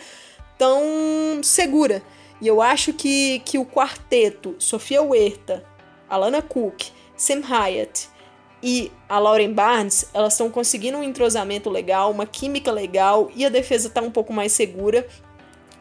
[0.57, 0.81] tão
[1.43, 2.01] segura.
[2.39, 5.65] E eu acho que, que o quarteto, Sofia Huerta,
[6.09, 6.83] Alana Cook,
[7.17, 8.07] Sam Hyatt
[8.61, 13.49] e a Lauren Barnes, elas estão conseguindo um entrosamento legal, uma química legal e a
[13.49, 15.07] defesa está um pouco mais segura.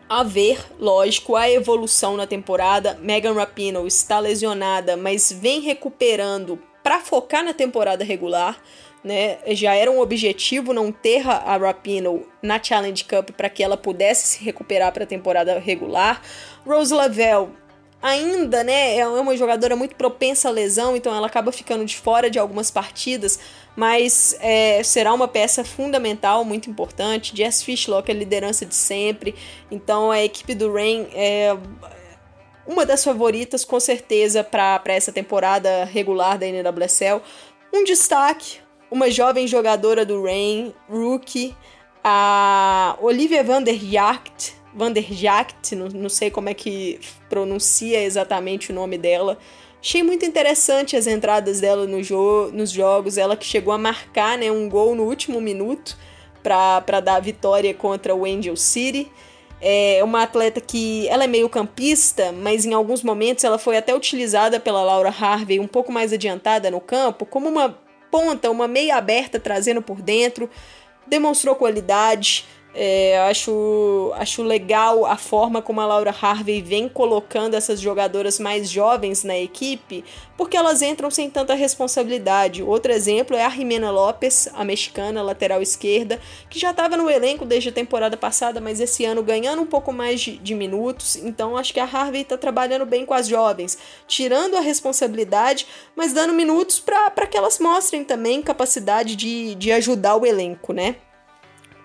[0.09, 2.99] A ver, lógico, a evolução na temporada.
[3.03, 8.57] Megan Rapinoe está lesionada, mas vem recuperando para focar na temporada regular.
[9.05, 9.39] Né?
[9.49, 14.27] Já era um objetivo não ter a Rapinoe na Challenge Cup para que ela pudesse
[14.27, 16.23] se recuperar para a temporada regular.
[16.67, 17.49] Rose Lavelle
[18.01, 22.31] ainda, né, é uma jogadora muito propensa à lesão, então ela acaba ficando de fora
[22.31, 23.39] de algumas partidas,
[23.77, 27.37] mas é, será uma peça fundamental, muito importante.
[27.37, 29.35] Jess Fishlock é a liderança de sempre,
[29.71, 31.57] então a equipe do Rain é
[32.67, 37.21] uma das favoritas, com certeza, para essa temporada regular da NWSL.
[37.73, 41.55] Um destaque uma jovem jogadora do Rain, rookie,
[42.03, 48.03] a Olivia van der Jagt, van der Jagt não, não sei como é que pronuncia
[48.03, 49.37] exatamente o nome dela.
[49.83, 54.39] Achei muito interessante as entradas dela no jo nos jogos, ela que chegou a marcar
[54.39, 55.97] né, um gol no último minuto
[56.43, 59.11] para dar a vitória contra o Angel City.
[59.61, 63.95] É uma atleta que ela é meio campista, mas em alguns momentos ela foi até
[63.95, 67.77] utilizada pela Laura Harvey um pouco mais adiantada no campo, como uma
[68.11, 70.49] ponta, uma meia aberta trazendo por dentro.
[71.07, 72.47] Demonstrou qualidade,
[72.81, 78.71] é, acho, acho legal a forma como a Laura Harvey vem colocando essas jogadoras mais
[78.71, 80.05] jovens na equipe,
[80.37, 82.63] porque elas entram sem tanta responsabilidade.
[82.63, 87.45] Outro exemplo é a Jimena Lopes, a mexicana, lateral esquerda, que já estava no elenco
[87.45, 91.17] desde a temporada passada, mas esse ano ganhando um pouco mais de, de minutos.
[91.17, 93.77] Então acho que a Harvey está trabalhando bem com as jovens,
[94.07, 95.67] tirando a responsabilidade,
[95.97, 100.95] mas dando minutos para que elas mostrem também capacidade de, de ajudar o elenco, né?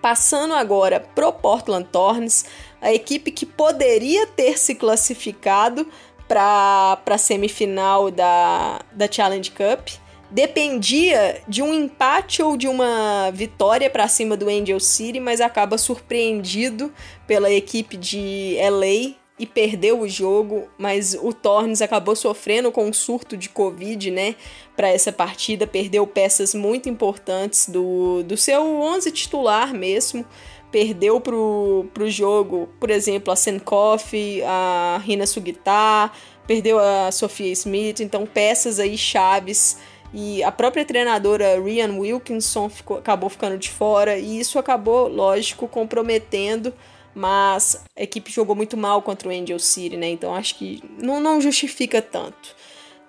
[0.04, 2.44] Passando agora pro Portland Thorns,
[2.78, 5.88] a equipe que poderia ter se classificado
[6.28, 9.88] para a semifinal da, da Challenge Cup,
[10.30, 15.78] dependia de um empate ou de uma vitória para cima do Angel City, mas acaba
[15.78, 16.92] surpreendido
[17.26, 22.92] pela equipe de LA e perdeu o jogo, mas o Tornes acabou sofrendo com um
[22.92, 24.36] surto de Covid, né?
[24.76, 30.24] Para essa partida, perdeu peças muito importantes do, do seu 11 titular mesmo.
[30.70, 36.10] Perdeu pro, pro jogo, por exemplo, a Senkoff, a Rina Sugita,
[36.46, 39.78] perdeu a Sofia Smith, então peças aí chaves.
[40.12, 45.66] E a própria treinadora Rian Wilkinson ficou, acabou ficando de fora, e isso acabou, lógico,
[45.66, 46.72] comprometendo
[47.14, 50.08] mas a equipe jogou muito mal contra o Angel City, né?
[50.08, 52.54] Então acho que não, não justifica tanto.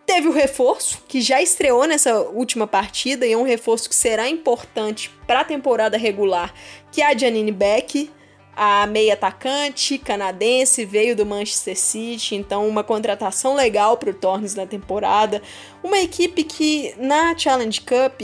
[0.05, 4.29] Teve o reforço, que já estreou nessa última partida, e é um reforço que será
[4.29, 6.53] importante para a temporada regular,
[6.91, 8.11] que é a Janine Beck,
[8.55, 14.55] a meia atacante canadense, veio do Manchester City, então uma contratação legal para o Torres
[14.55, 15.41] na temporada.
[15.83, 18.21] Uma equipe que na Challenge Cup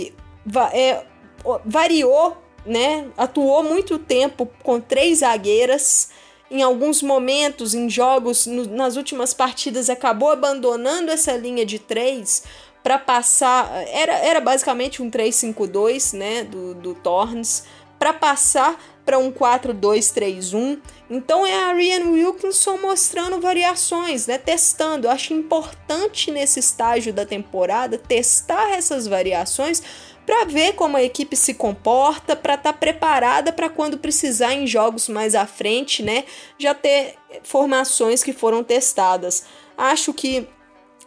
[0.71, 1.03] é,
[1.65, 3.07] variou né?
[3.17, 6.09] Atuou muito tempo com três zagueiras.
[6.49, 12.43] Em alguns momentos, em jogos, no, nas últimas partidas, acabou abandonando essa linha de três
[12.83, 13.71] para passar.
[13.87, 17.63] Era, era basicamente um 3-5-2 né, do, do Torns,
[17.97, 20.79] para passar para um 4-2-3-1.
[21.09, 24.37] Então é a Rian Wilkinson mostrando variações, né?
[24.37, 25.07] Testando.
[25.07, 29.83] Eu acho importante nesse estágio da temporada testar essas variações
[30.25, 34.67] para ver como a equipe se comporta, para estar tá preparada para quando precisar em
[34.67, 36.23] jogos mais à frente, né?
[36.57, 39.45] Já ter formações que foram testadas.
[39.77, 40.47] Acho que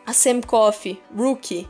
[0.05, 1.69] a Sam Coffey, rookie,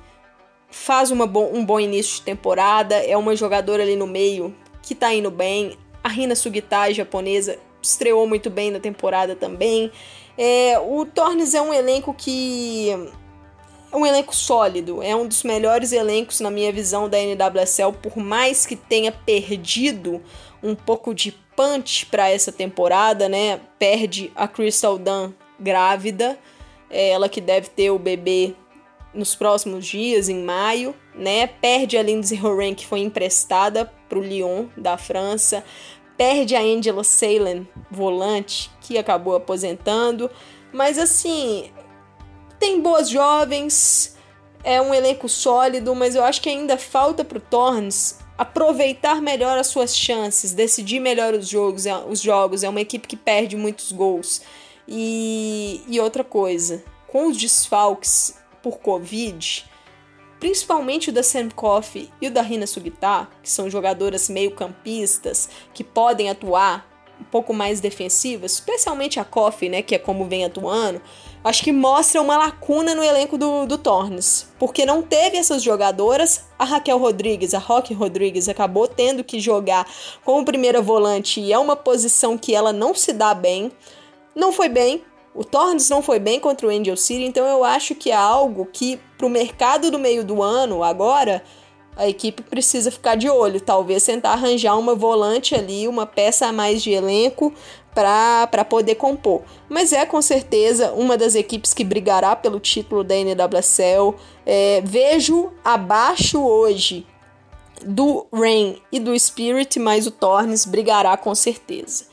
[0.71, 5.13] faz bo um bom início de temporada, é uma jogadora ali no meio que tá
[5.15, 5.79] indo bem.
[6.03, 9.91] A Rina Sugita, japonesa, estreou muito bem na temporada também.
[10.37, 12.91] É, o Tornes é um elenco que
[13.95, 18.17] é um elenco sólido, é um dos melhores elencos na minha visão da NWSL, por
[18.17, 20.21] mais que tenha perdido
[20.61, 23.61] um pouco de punch para essa temporada, né?
[23.79, 26.37] Perde a Crystal Dunn grávida,
[26.91, 28.55] é ela que deve ter o bebê
[29.15, 31.47] nos próximos dias, em maio, né?
[31.47, 35.63] Perde a Lindsay Horan, que foi emprestada para o Lyon da França.
[36.17, 40.29] Perde a Angela Salen, volante, que acabou aposentando.
[40.73, 41.71] Mas assim,
[42.65, 44.17] tem boas jovens,
[44.65, 49.59] é um elenco sólido, mas eu acho que ainda falta para o Torns aproveitar melhor
[49.59, 52.63] as suas chances, decidir melhor os jogos, é, os jogos.
[52.63, 54.41] É uma equipe que perde muitos gols.
[54.89, 59.67] E, e outra coisa, com os desfalques por Covid,
[60.41, 65.51] principalmente o da Sam Coffey e o da Rina Sugita, que são jogadoras meio campistas,
[65.75, 66.89] que podem atuar
[67.21, 71.03] um pouco mais defensivas, especialmente a Coffey, né, que é como vem atuando,
[71.45, 76.47] acho que mostra uma lacuna no elenco do, do Tornes, porque não teve essas jogadoras.
[76.59, 79.87] A Raquel Rodrigues, a Rock Rodrigues, acabou tendo que jogar
[80.25, 83.71] como primeira volante e é uma posição que ela não se dá bem.
[84.35, 85.05] Não foi bem.
[85.35, 88.67] O Tornes não foi bem contra o Angel City, então eu acho que é algo
[88.73, 91.43] que para o mercado do meio do ano agora
[91.97, 96.53] a equipe precisa ficar de olho, talvez tentar arranjar uma volante ali, uma peça a
[96.53, 97.53] mais de elenco
[97.95, 99.43] para poder compor.
[99.69, 104.15] Mas é com certeza uma das equipes que brigará pelo título da NWSL.
[104.45, 107.07] É, vejo abaixo hoje
[107.85, 112.07] do Rain e do Spirit, mas o Tornes brigará com certeza.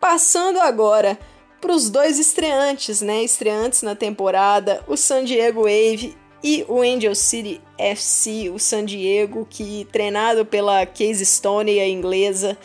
[0.00, 1.18] Passando agora
[1.60, 3.22] para os dois estreantes, né?
[3.22, 9.46] Estreantes na temporada, o San Diego Wave e o Angel City FC, o San Diego,
[9.48, 12.56] que treinado pela Case Stone, a inglesa,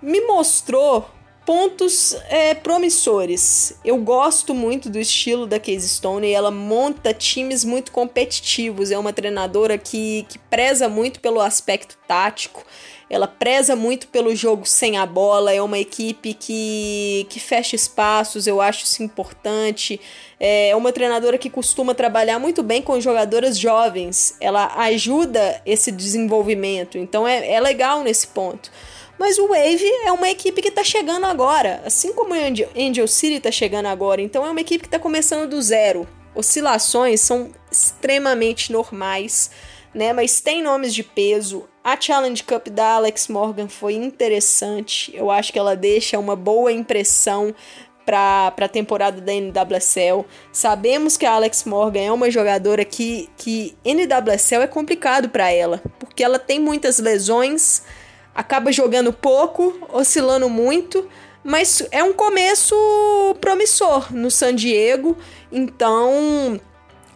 [0.00, 1.06] me mostrou
[1.44, 3.74] pontos é, promissores.
[3.84, 8.90] Eu gosto muito do estilo da Case Stone e ela monta times muito competitivos.
[8.90, 12.64] É uma treinadora que, que preza muito pelo aspecto tático.
[13.10, 18.46] Ela preza muito pelo jogo sem a bola, é uma equipe que, que fecha espaços,
[18.46, 20.00] eu acho isso importante.
[20.40, 26.96] É uma treinadora que costuma trabalhar muito bem com jogadoras jovens, ela ajuda esse desenvolvimento,
[26.96, 28.70] então é, é legal nesse ponto.
[29.22, 33.34] Mas o Wave é uma equipe que está chegando agora, assim como o Angel City
[33.34, 34.20] está chegando agora.
[34.20, 36.08] Então é uma equipe que está começando do zero.
[36.34, 39.52] Oscilações são extremamente normais,
[39.94, 40.12] né?
[40.12, 41.68] Mas tem nomes de peso.
[41.84, 45.14] A Challenge Cup da Alex Morgan foi interessante.
[45.14, 47.54] Eu acho que ela deixa uma boa impressão
[48.04, 50.26] para a temporada da NWSL.
[50.50, 55.80] Sabemos que a Alex Morgan é uma jogadora que, que NWSL é complicado para ela,
[56.00, 57.84] porque ela tem muitas lesões
[58.34, 61.08] acaba jogando pouco, oscilando muito,
[61.44, 62.74] mas é um começo
[63.40, 65.16] promissor no San Diego,
[65.50, 66.60] então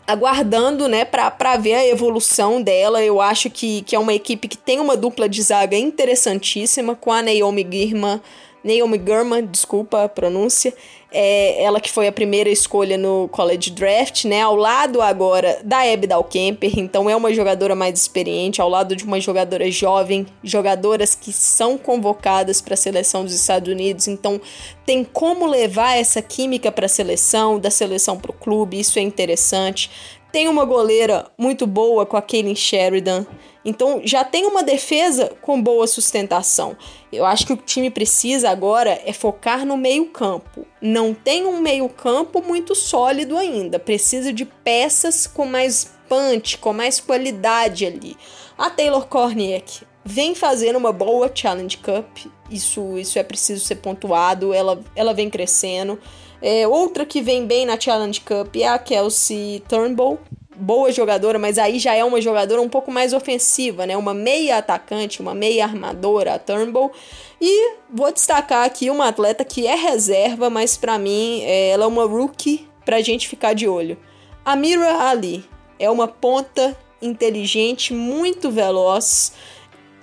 [0.07, 3.03] aguardando, né, para ver a evolução dela.
[3.03, 7.13] Eu acho que, que é uma equipe que tem uma dupla de zaga interessantíssima com
[7.13, 8.23] a Naomi Girma,
[8.63, 10.75] Naomi Gurman, desculpa a pronúncia,
[11.19, 14.43] é ela que foi a primeira escolha no college draft, né?
[14.43, 19.03] Ao lado agora da Abby Dalkemper, então é uma jogadora mais experiente, ao lado de
[19.03, 24.39] uma jogadora jovem, jogadoras que são convocadas para a seleção dos Estados Unidos, então
[24.85, 29.03] tem como levar essa química para a seleção, da seleção para o clube, isso é
[29.03, 29.91] interessante.
[30.31, 33.25] Tem uma goleira muito boa com a Kaylin Sheridan.
[33.67, 36.77] Então já tem uma defesa com boa sustentação.
[37.13, 40.65] Eu acho que o time precisa agora é focar no meio-campo.
[40.81, 43.81] Não tem um meio-campo muito sólido ainda.
[43.81, 48.17] Precisa de peças com mais punch, com mais qualidade ali.
[48.57, 52.07] A Taylor Korniak vem fazendo uma boa Challenge Cup.
[52.49, 54.55] Isso, isso é preciso ser pontuado.
[54.55, 55.99] Ela, ela vem crescendo.
[56.41, 60.21] É, outra que vem bem na Challenge Cup é a Kelsey Turnbull.
[60.59, 63.95] Boa jogadora, mas aí já é uma jogadora um pouco mais ofensiva, né?
[63.97, 66.91] Uma meia atacante, uma meia armadora, a Turnbull.
[67.39, 71.87] E vou destacar aqui uma atleta que é reserva, mas para mim é, ela é
[71.87, 73.99] uma rookie pra gente ficar de olho.
[74.45, 75.45] A Mira Ali
[75.79, 79.33] é uma ponta inteligente, muito veloz,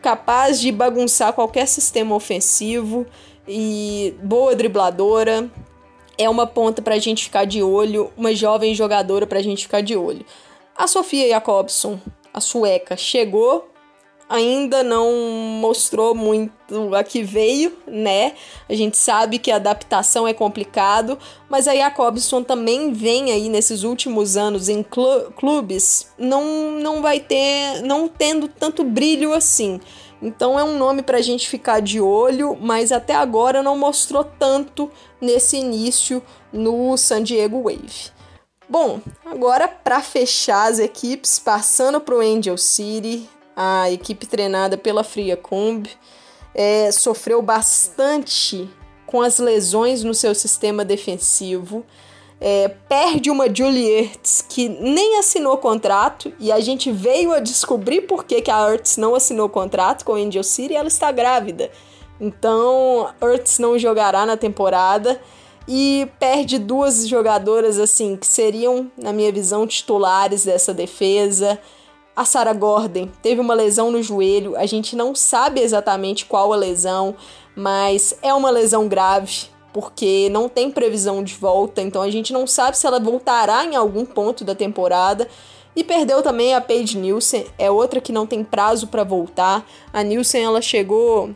[0.02, 3.08] capaz de bagunçar qualquer sistema ofensivo
[3.48, 5.50] e boa dribladora,
[6.18, 9.64] é uma ponta para a gente ficar de olho, uma jovem jogadora para a gente
[9.64, 10.26] ficar de olho.
[10.76, 12.00] A Sofia Jacobson,
[12.34, 13.70] a sueca, chegou,
[14.30, 15.12] ainda não
[15.62, 16.52] mostrou muito
[16.96, 18.34] a que veio, né?
[18.68, 23.84] A gente sabe que a adaptação é complicado, mas a Jacobson também vem aí nesses
[23.84, 24.84] últimos anos em
[25.36, 29.80] clubes, não, não vai ter, não tendo tanto brilho assim.
[30.24, 34.24] Então é um nome para a gente ficar de olho, mas até agora não mostrou
[34.24, 34.90] tanto
[35.24, 36.22] nesse início
[36.52, 38.12] no San Diego Wave.
[38.68, 45.04] Bom, agora para fechar as equipes, passando para o Angel City, a equipe treinada pela
[45.04, 45.88] Fria Comb,
[46.54, 48.70] é, sofreu bastante
[49.06, 51.86] com as lesões no seu sistema defensivo
[52.46, 58.02] é, perde uma Julie Ertz que nem assinou contrato e a gente veio a descobrir
[58.02, 61.10] por que, que a Ertz não assinou contrato com o Angel City e ela está
[61.10, 61.72] grávida.
[62.24, 65.20] Então, Ertz não jogará na temporada
[65.68, 71.60] e perde duas jogadoras assim que seriam, na minha visão, titulares dessa defesa.
[72.16, 76.56] A Sarah Gordon teve uma lesão no joelho, a gente não sabe exatamente qual a
[76.56, 77.14] lesão,
[77.58, 82.48] mas é uma lesão grave porque não tem previsão de volta, então a gente não
[82.48, 85.28] sabe se ela voltará em algum ponto da temporada.
[85.76, 89.68] E perdeu também a Paige Nielsen, é outra que não tem prazo para voltar.
[89.92, 91.32] A Nielsen ela chegou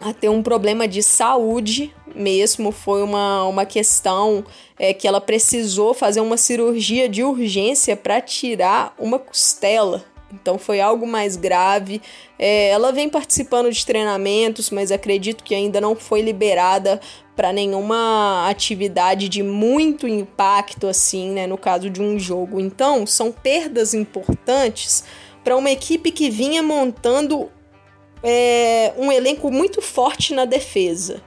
[0.00, 4.44] a ter um problema de saúde mesmo, foi uma, uma questão
[4.78, 10.80] é, que ela precisou fazer uma cirurgia de urgência para tirar uma costela então foi
[10.80, 12.00] algo mais grave.
[12.38, 17.00] É, ela vem participando de treinamentos, mas acredito que ainda não foi liberada
[17.34, 21.46] para nenhuma atividade de muito impacto, assim, né?
[21.46, 22.60] No caso de um jogo.
[22.60, 25.04] Então são perdas importantes
[25.44, 27.50] para uma equipe que vinha montando
[28.22, 31.22] é, um elenco muito forte na defesa.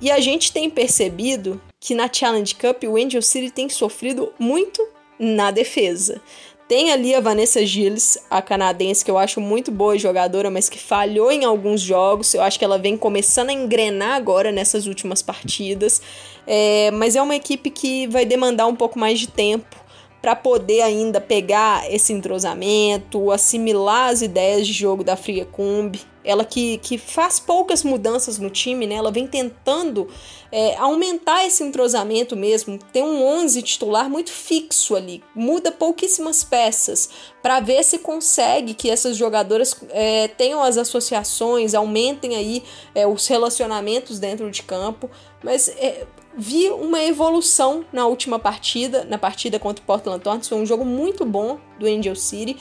[0.00, 4.86] E a gente tem percebido que na Challenge Cup o Angel City tem sofrido muito
[5.18, 6.20] na defesa.
[6.68, 10.78] Tem ali a Vanessa Gilles, a canadense, que eu acho muito boa jogadora, mas que
[10.78, 12.34] falhou em alguns jogos.
[12.34, 16.02] Eu acho que ela vem começando a engrenar agora nessas últimas partidas.
[16.46, 19.76] É, mas é uma equipe que vai demandar um pouco mais de tempo
[20.20, 26.00] para poder ainda pegar esse entrosamento, assimilar as ideias de jogo da Fria Cumbi.
[26.28, 28.96] Ela que, que faz poucas mudanças no time, né?
[28.96, 30.08] Ela vem tentando
[30.52, 32.78] é, aumentar esse entrosamento mesmo.
[32.92, 37.08] Tem um 11 titular muito fixo ali, muda pouquíssimas peças
[37.42, 42.62] para ver se consegue que essas jogadoras é, tenham as associações, aumentem aí
[42.94, 45.10] é, os relacionamentos dentro de campo.
[45.42, 46.06] Mas é,
[46.36, 50.48] vi uma evolução na última partida, na partida contra o Portland Thorns.
[50.48, 52.56] Foi um jogo muito bom do Angel City.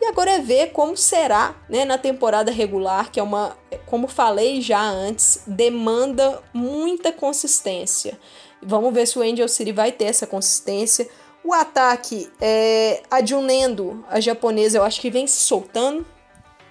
[0.00, 4.62] E agora é ver como será né, na temporada regular, que é uma, como falei
[4.62, 8.18] já antes, demanda muita consistência.
[8.62, 11.06] Vamos ver se o Angel City vai ter essa consistência.
[11.44, 16.06] O ataque, é, a Junendo, a japonesa, eu acho que vem se soltando,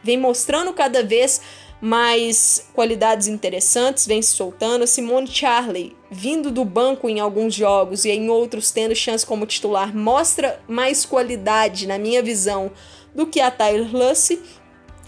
[0.03, 1.41] vem mostrando cada vez
[1.81, 4.85] mais qualidades interessantes, vem se soltando.
[4.85, 9.95] Simone Charley, vindo do banco em alguns jogos e em outros tendo chance como titular,
[9.95, 12.71] mostra mais qualidade, na minha visão,
[13.13, 14.41] do que a Tyler Lucy.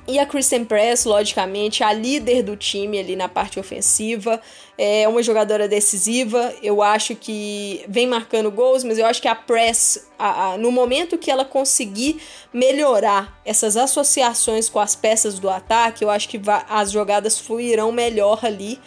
[0.08, 4.42] E a Kristen Press, logicamente, a líder do time ali na parte ofensiva,
[4.78, 6.54] é uma jogadora decisiva.
[6.62, 10.72] Eu acho que vem marcando gols, mas eu acho que a Press, a, a, no
[10.72, 12.20] momento que ela conseguir
[12.52, 18.44] melhorar essas associações com as peças do ataque, eu acho que as jogadas fluirão melhor
[18.44, 18.80] ali.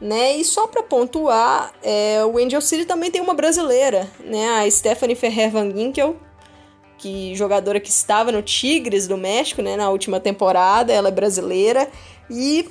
[0.00, 0.36] Né?
[0.36, 4.60] E só para pontuar, é, o Angel City também tem uma brasileira, né?
[4.60, 6.14] a Stephanie Ferrer Van Ginkel,
[6.98, 11.88] que jogadora que estava no Tigres do México, né, na última temporada, ela é brasileira
[12.28, 12.68] e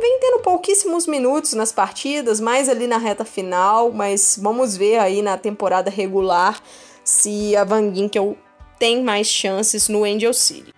[0.00, 5.22] vem tendo pouquíssimos minutos nas partidas, mais ali na reta final, mas vamos ver aí
[5.22, 6.60] na temporada regular
[7.04, 8.36] se a Van Ginkel
[8.78, 10.77] tem mais chances no Angel City.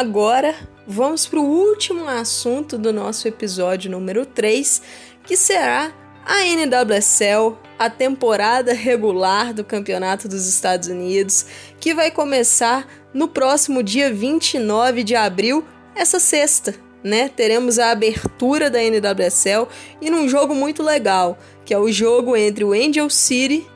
[0.00, 0.54] Agora
[0.86, 4.80] vamos para o último assunto do nosso episódio número 3,
[5.26, 5.92] que será
[6.24, 11.44] a NWSL, a temporada regular do Campeonato dos Estados Unidos,
[11.78, 15.62] que vai começar no próximo dia 29 de abril,
[15.94, 16.74] essa sexta.
[17.04, 17.28] Né?
[17.28, 19.68] Teremos a abertura da NWSL
[20.00, 23.66] e num jogo muito legal, que é o jogo entre o Angel City,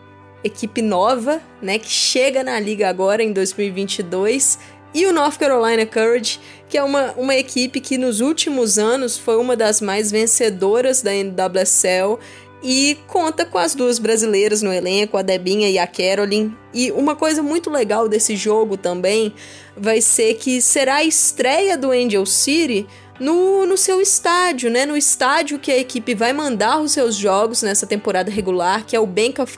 [0.45, 4.59] equipe nova, né, que chega na liga agora em 2022,
[4.95, 6.39] e o North Carolina Courage,
[6.69, 11.11] que é uma, uma equipe que nos últimos anos foi uma das mais vencedoras da
[11.13, 12.19] NWSL
[12.63, 16.57] e conta com as duas brasileiras no elenco, a Debinha e a Caroline.
[16.73, 19.35] E uma coisa muito legal desse jogo também
[19.77, 22.87] vai ser que será a estreia do Angel City
[23.19, 24.85] no, no seu estádio, né?
[24.85, 29.01] No estádio que a equipe vai mandar os seus jogos nessa temporada regular, que é
[29.01, 29.57] o Bank of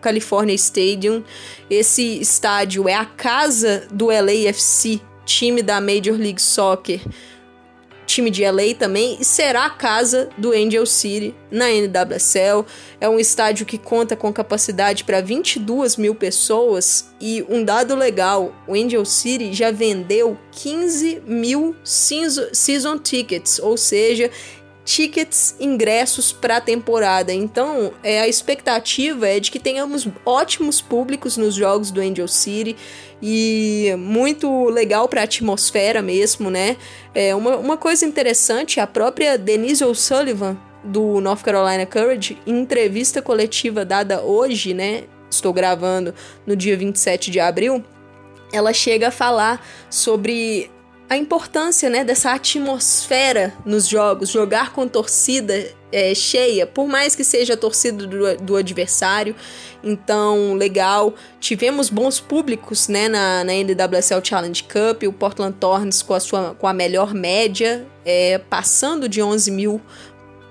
[0.00, 1.22] California Stadium.
[1.70, 7.00] Esse estádio é a casa do LAFC, time da Major League Soccer
[8.06, 12.64] time de LA também, e será a casa do Angel City na NWSL.
[13.00, 18.54] É um estádio que conta com capacidade para 22 mil pessoas e um dado legal:
[18.66, 24.30] o Angel City já vendeu 15 mil season tickets, ou seja,
[24.86, 27.34] tickets, ingressos para a temporada.
[27.34, 32.76] Então, é, a expectativa é de que tenhamos ótimos públicos nos jogos do Angel City
[33.20, 36.76] e muito legal para a atmosfera mesmo, né?
[37.12, 43.20] É uma, uma coisa interessante, a própria Denise O'Sullivan do North Carolina Courage, em entrevista
[43.20, 45.02] coletiva dada hoje, né?
[45.28, 46.14] Estou gravando
[46.46, 47.84] no dia 27 de abril.
[48.52, 50.70] Ela chega a falar sobre
[51.08, 57.22] a importância né, dessa atmosfera nos jogos, jogar com torcida é, cheia, por mais que
[57.22, 59.34] seja a torcida do, do, adversário.
[59.84, 61.14] Então, legal.
[61.38, 66.54] Tivemos bons públicos né, na, na NWSL Challenge Cup, o Portland Thorns com a, sua,
[66.58, 69.80] com a melhor média, é, passando de 11 mil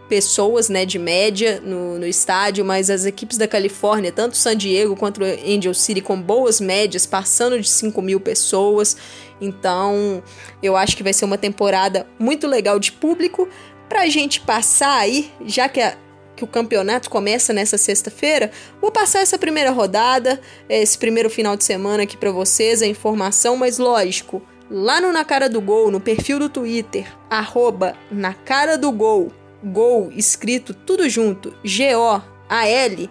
[0.07, 4.95] pessoas, né, de média no, no estádio, mas as equipes da Califórnia, tanto San Diego
[4.95, 8.95] quanto Angel City, com boas médias, passando de 5 mil pessoas.
[9.39, 10.23] Então,
[10.61, 13.47] eu acho que vai ser uma temporada muito legal de público
[13.89, 15.97] pra gente passar aí, já que a,
[16.35, 21.63] que o campeonato começa nessa sexta-feira, vou passar essa primeira rodada, esse primeiro final de
[21.63, 25.99] semana aqui para vocês, a informação, mas lógico, lá no Na Cara do Gol, no
[25.99, 29.31] perfil do Twitter, arroba Na Cara do Gol,
[29.63, 33.09] Gol escrito tudo junto, G-O-A-L,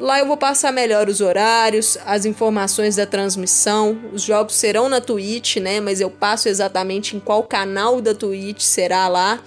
[0.00, 4.00] Lá eu vou passar melhor os horários, as informações da transmissão.
[4.14, 5.78] Os jogos serão na Twitch, né?
[5.78, 9.38] Mas eu passo exatamente em qual canal da Twitch será lá.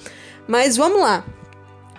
[0.48, 1.26] Mas vamos lá.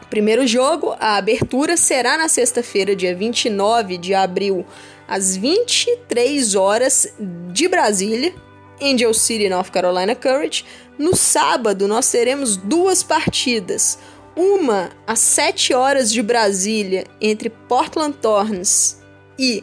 [0.09, 4.65] Primeiro jogo, a abertura, será na sexta-feira, dia 29 de abril,
[5.09, 7.13] às 23 horas
[7.51, 8.33] de Brasília,
[8.81, 10.65] Angel City, North Carolina Courage.
[10.97, 13.99] No sábado, nós teremos duas partidas.
[14.37, 18.99] Uma às 7 horas de Brasília, entre Portland Thorns
[19.39, 19.63] e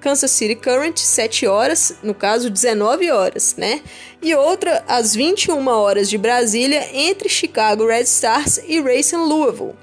[0.00, 3.82] Kansas City Current, 7 horas, no caso 19 horas, né?
[4.22, 9.74] E outra às 21 horas de Brasília entre Chicago Red Stars e Racing Louisville.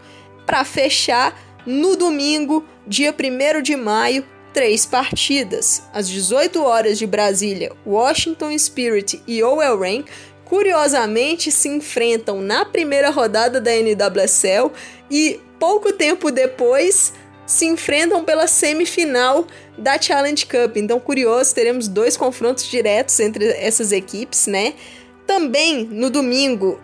[0.46, 5.84] Para fechar, no domingo, dia 1 de maio, três partidas.
[5.94, 10.06] Às 18 horas de Brasília, Washington Spirit e OL Reign
[10.54, 14.72] curiosamente se enfrentam na primeira rodada da NWSL
[15.10, 17.12] e pouco tempo depois
[17.44, 20.78] se enfrentam pela semifinal da Challenge Cup.
[20.78, 24.76] Então, curioso, teremos dois confrontos diretos entre essas equipes, né?
[25.26, 26.80] Também no domingo,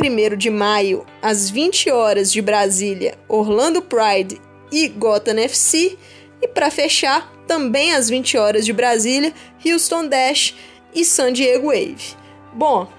[0.00, 4.40] 1 de maio, às 20 horas de Brasília, Orlando Pride
[4.70, 5.98] e Gotham FC.
[6.40, 9.34] E para fechar, também às 20 horas de Brasília,
[9.66, 10.54] Houston Dash
[10.94, 12.16] e San Diego Wave.
[12.54, 12.96] Bom,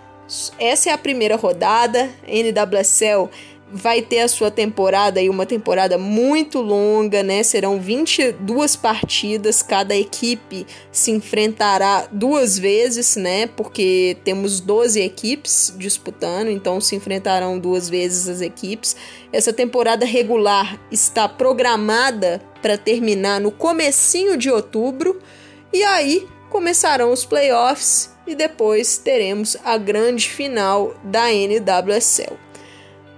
[0.60, 2.10] essa é a primeira rodada.
[2.28, 3.30] NWSL
[3.72, 7.44] vai ter a sua temporada aí, uma temporada muito longa, né?
[7.44, 13.48] Serão 22 partidas, cada equipe se enfrentará duas vezes, né?
[13.48, 18.96] Porque temos 12 equipes disputando, então se enfrentarão duas vezes as equipes.
[19.32, 25.20] Essa temporada regular está programada para terminar no comecinho de outubro
[25.72, 32.38] e aí começarão os playoffs e depois teremos a grande final da NWSL.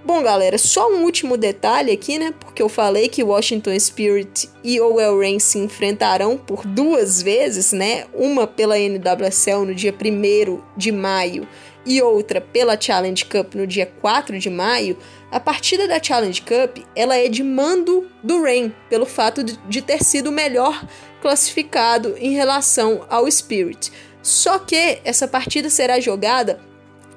[0.04, 2.34] Bom, galera, só um último detalhe aqui, né?
[2.40, 8.06] Porque eu falei que Washington Spirit e OL Reign se enfrentarão por duas vezes, né?
[8.12, 11.46] Uma pela NWSL no dia 1 de maio
[11.86, 14.96] e outra pela Challenge Cup no dia 4 de maio.
[15.30, 20.02] A partida da Challenge Cup, ela é de mando do Reign, pelo fato de ter
[20.02, 20.84] sido melhor
[21.20, 23.92] classificado em relação ao Spirit.
[24.22, 26.60] Só que essa partida será jogada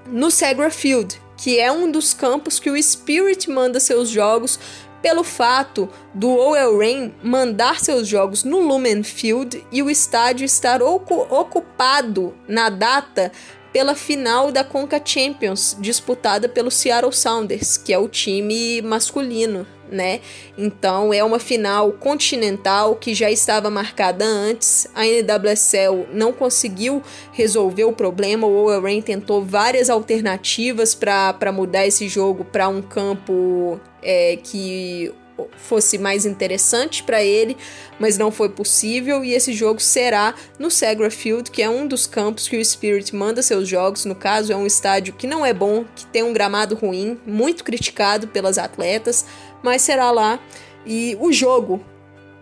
[0.07, 4.59] no Segra Field, que é um dos campos que o Spirit manda seus jogos
[5.01, 10.81] pelo fato do OL Reign mandar seus jogos no Lumen Field e o estádio estar
[10.81, 13.31] ocupado na data
[13.71, 20.19] pela final da Conca Champions, disputada pelo Seattle Sounders, que é o time masculino né?
[20.57, 24.87] Então é uma final continental que já estava marcada antes.
[24.95, 28.47] A NWSL não conseguiu resolver o problema.
[28.47, 35.13] O Owen tentou várias alternativas para mudar esse jogo para um campo é, que
[35.57, 37.57] fosse mais interessante para ele,
[37.99, 42.07] mas não foi possível e esse jogo será no Segra Field, que é um dos
[42.07, 44.05] campos que o Spirit manda seus jogos.
[44.05, 47.63] No caso, é um estádio que não é bom, que tem um gramado ruim, muito
[47.63, 49.25] criticado pelas atletas,
[49.65, 50.39] mas será lá.
[50.85, 51.83] E o jogo,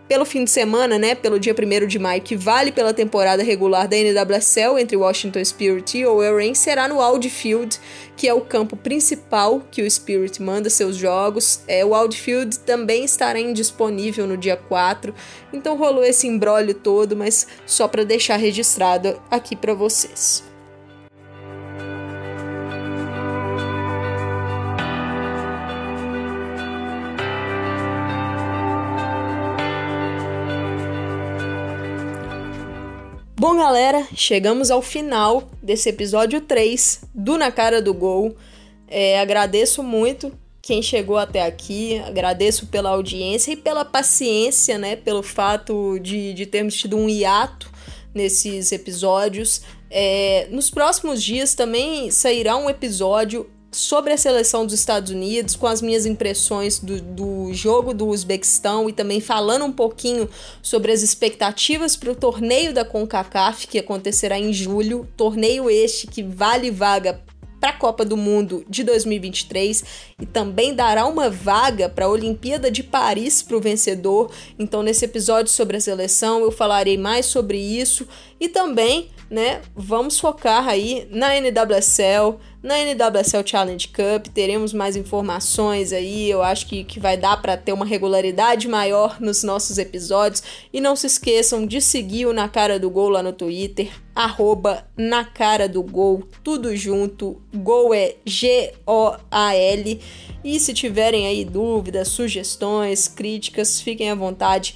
[0.06, 3.88] pelo fim de semana, né, pelo dia 1 de maio, que vale pela temporada regular
[3.88, 7.80] da NWSL entre Washington Spirit e o Reign, será no Audi Field,
[8.14, 11.60] que é o campo principal que o Spirit manda seus jogos.
[11.66, 15.14] É, o Audi Field também estará indisponível no dia 4,
[15.50, 20.53] então rolou esse embrólio todo, mas só para deixar registrado aqui para vocês.
[33.46, 38.34] Bom, galera, chegamos ao final desse episódio 3 do Na Cara do Gol.
[38.88, 40.32] É, agradeço muito
[40.62, 44.96] quem chegou até aqui, agradeço pela audiência e pela paciência, né?
[44.96, 47.70] Pelo fato de, de termos tido um hiato
[48.14, 49.60] nesses episódios.
[49.90, 55.66] É, nos próximos dias também sairá um episódio sobre a seleção dos Estados Unidos, com
[55.66, 60.28] as minhas impressões do, do jogo do Uzbequistão e também falando um pouquinho
[60.62, 65.08] sobre as expectativas para o torneio da CONCACAF, que acontecerá em julho.
[65.16, 67.20] Torneio este que vale vaga
[67.64, 69.84] para a Copa do Mundo de 2023
[70.20, 74.30] e também dará uma vaga para a Olimpíada de Paris para o vencedor.
[74.58, 78.06] Então, nesse episódio sobre a seleção, eu falarei mais sobre isso
[78.44, 84.28] e também, né, vamos focar aí na NWSL na NWSL Challenge Cup.
[84.32, 89.20] Teremos mais informações aí, eu acho que, que vai dar para ter uma regularidade maior
[89.20, 90.42] nos nossos episódios.
[90.72, 94.86] E não se esqueçam de seguir o Na Cara do Gol lá no Twitter, arroba
[94.96, 97.40] Na Cara do Gol, tudo junto.
[97.54, 100.00] Gol é G-O-A-L.
[100.42, 104.74] E se tiverem aí dúvidas, sugestões, críticas, fiquem à vontade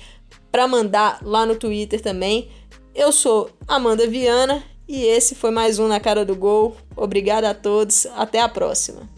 [0.52, 2.48] para mandar lá no Twitter também.
[2.98, 6.76] Eu sou Amanda Viana e esse foi mais um na cara do gol.
[6.96, 9.08] Obrigada a todos, até a próxima.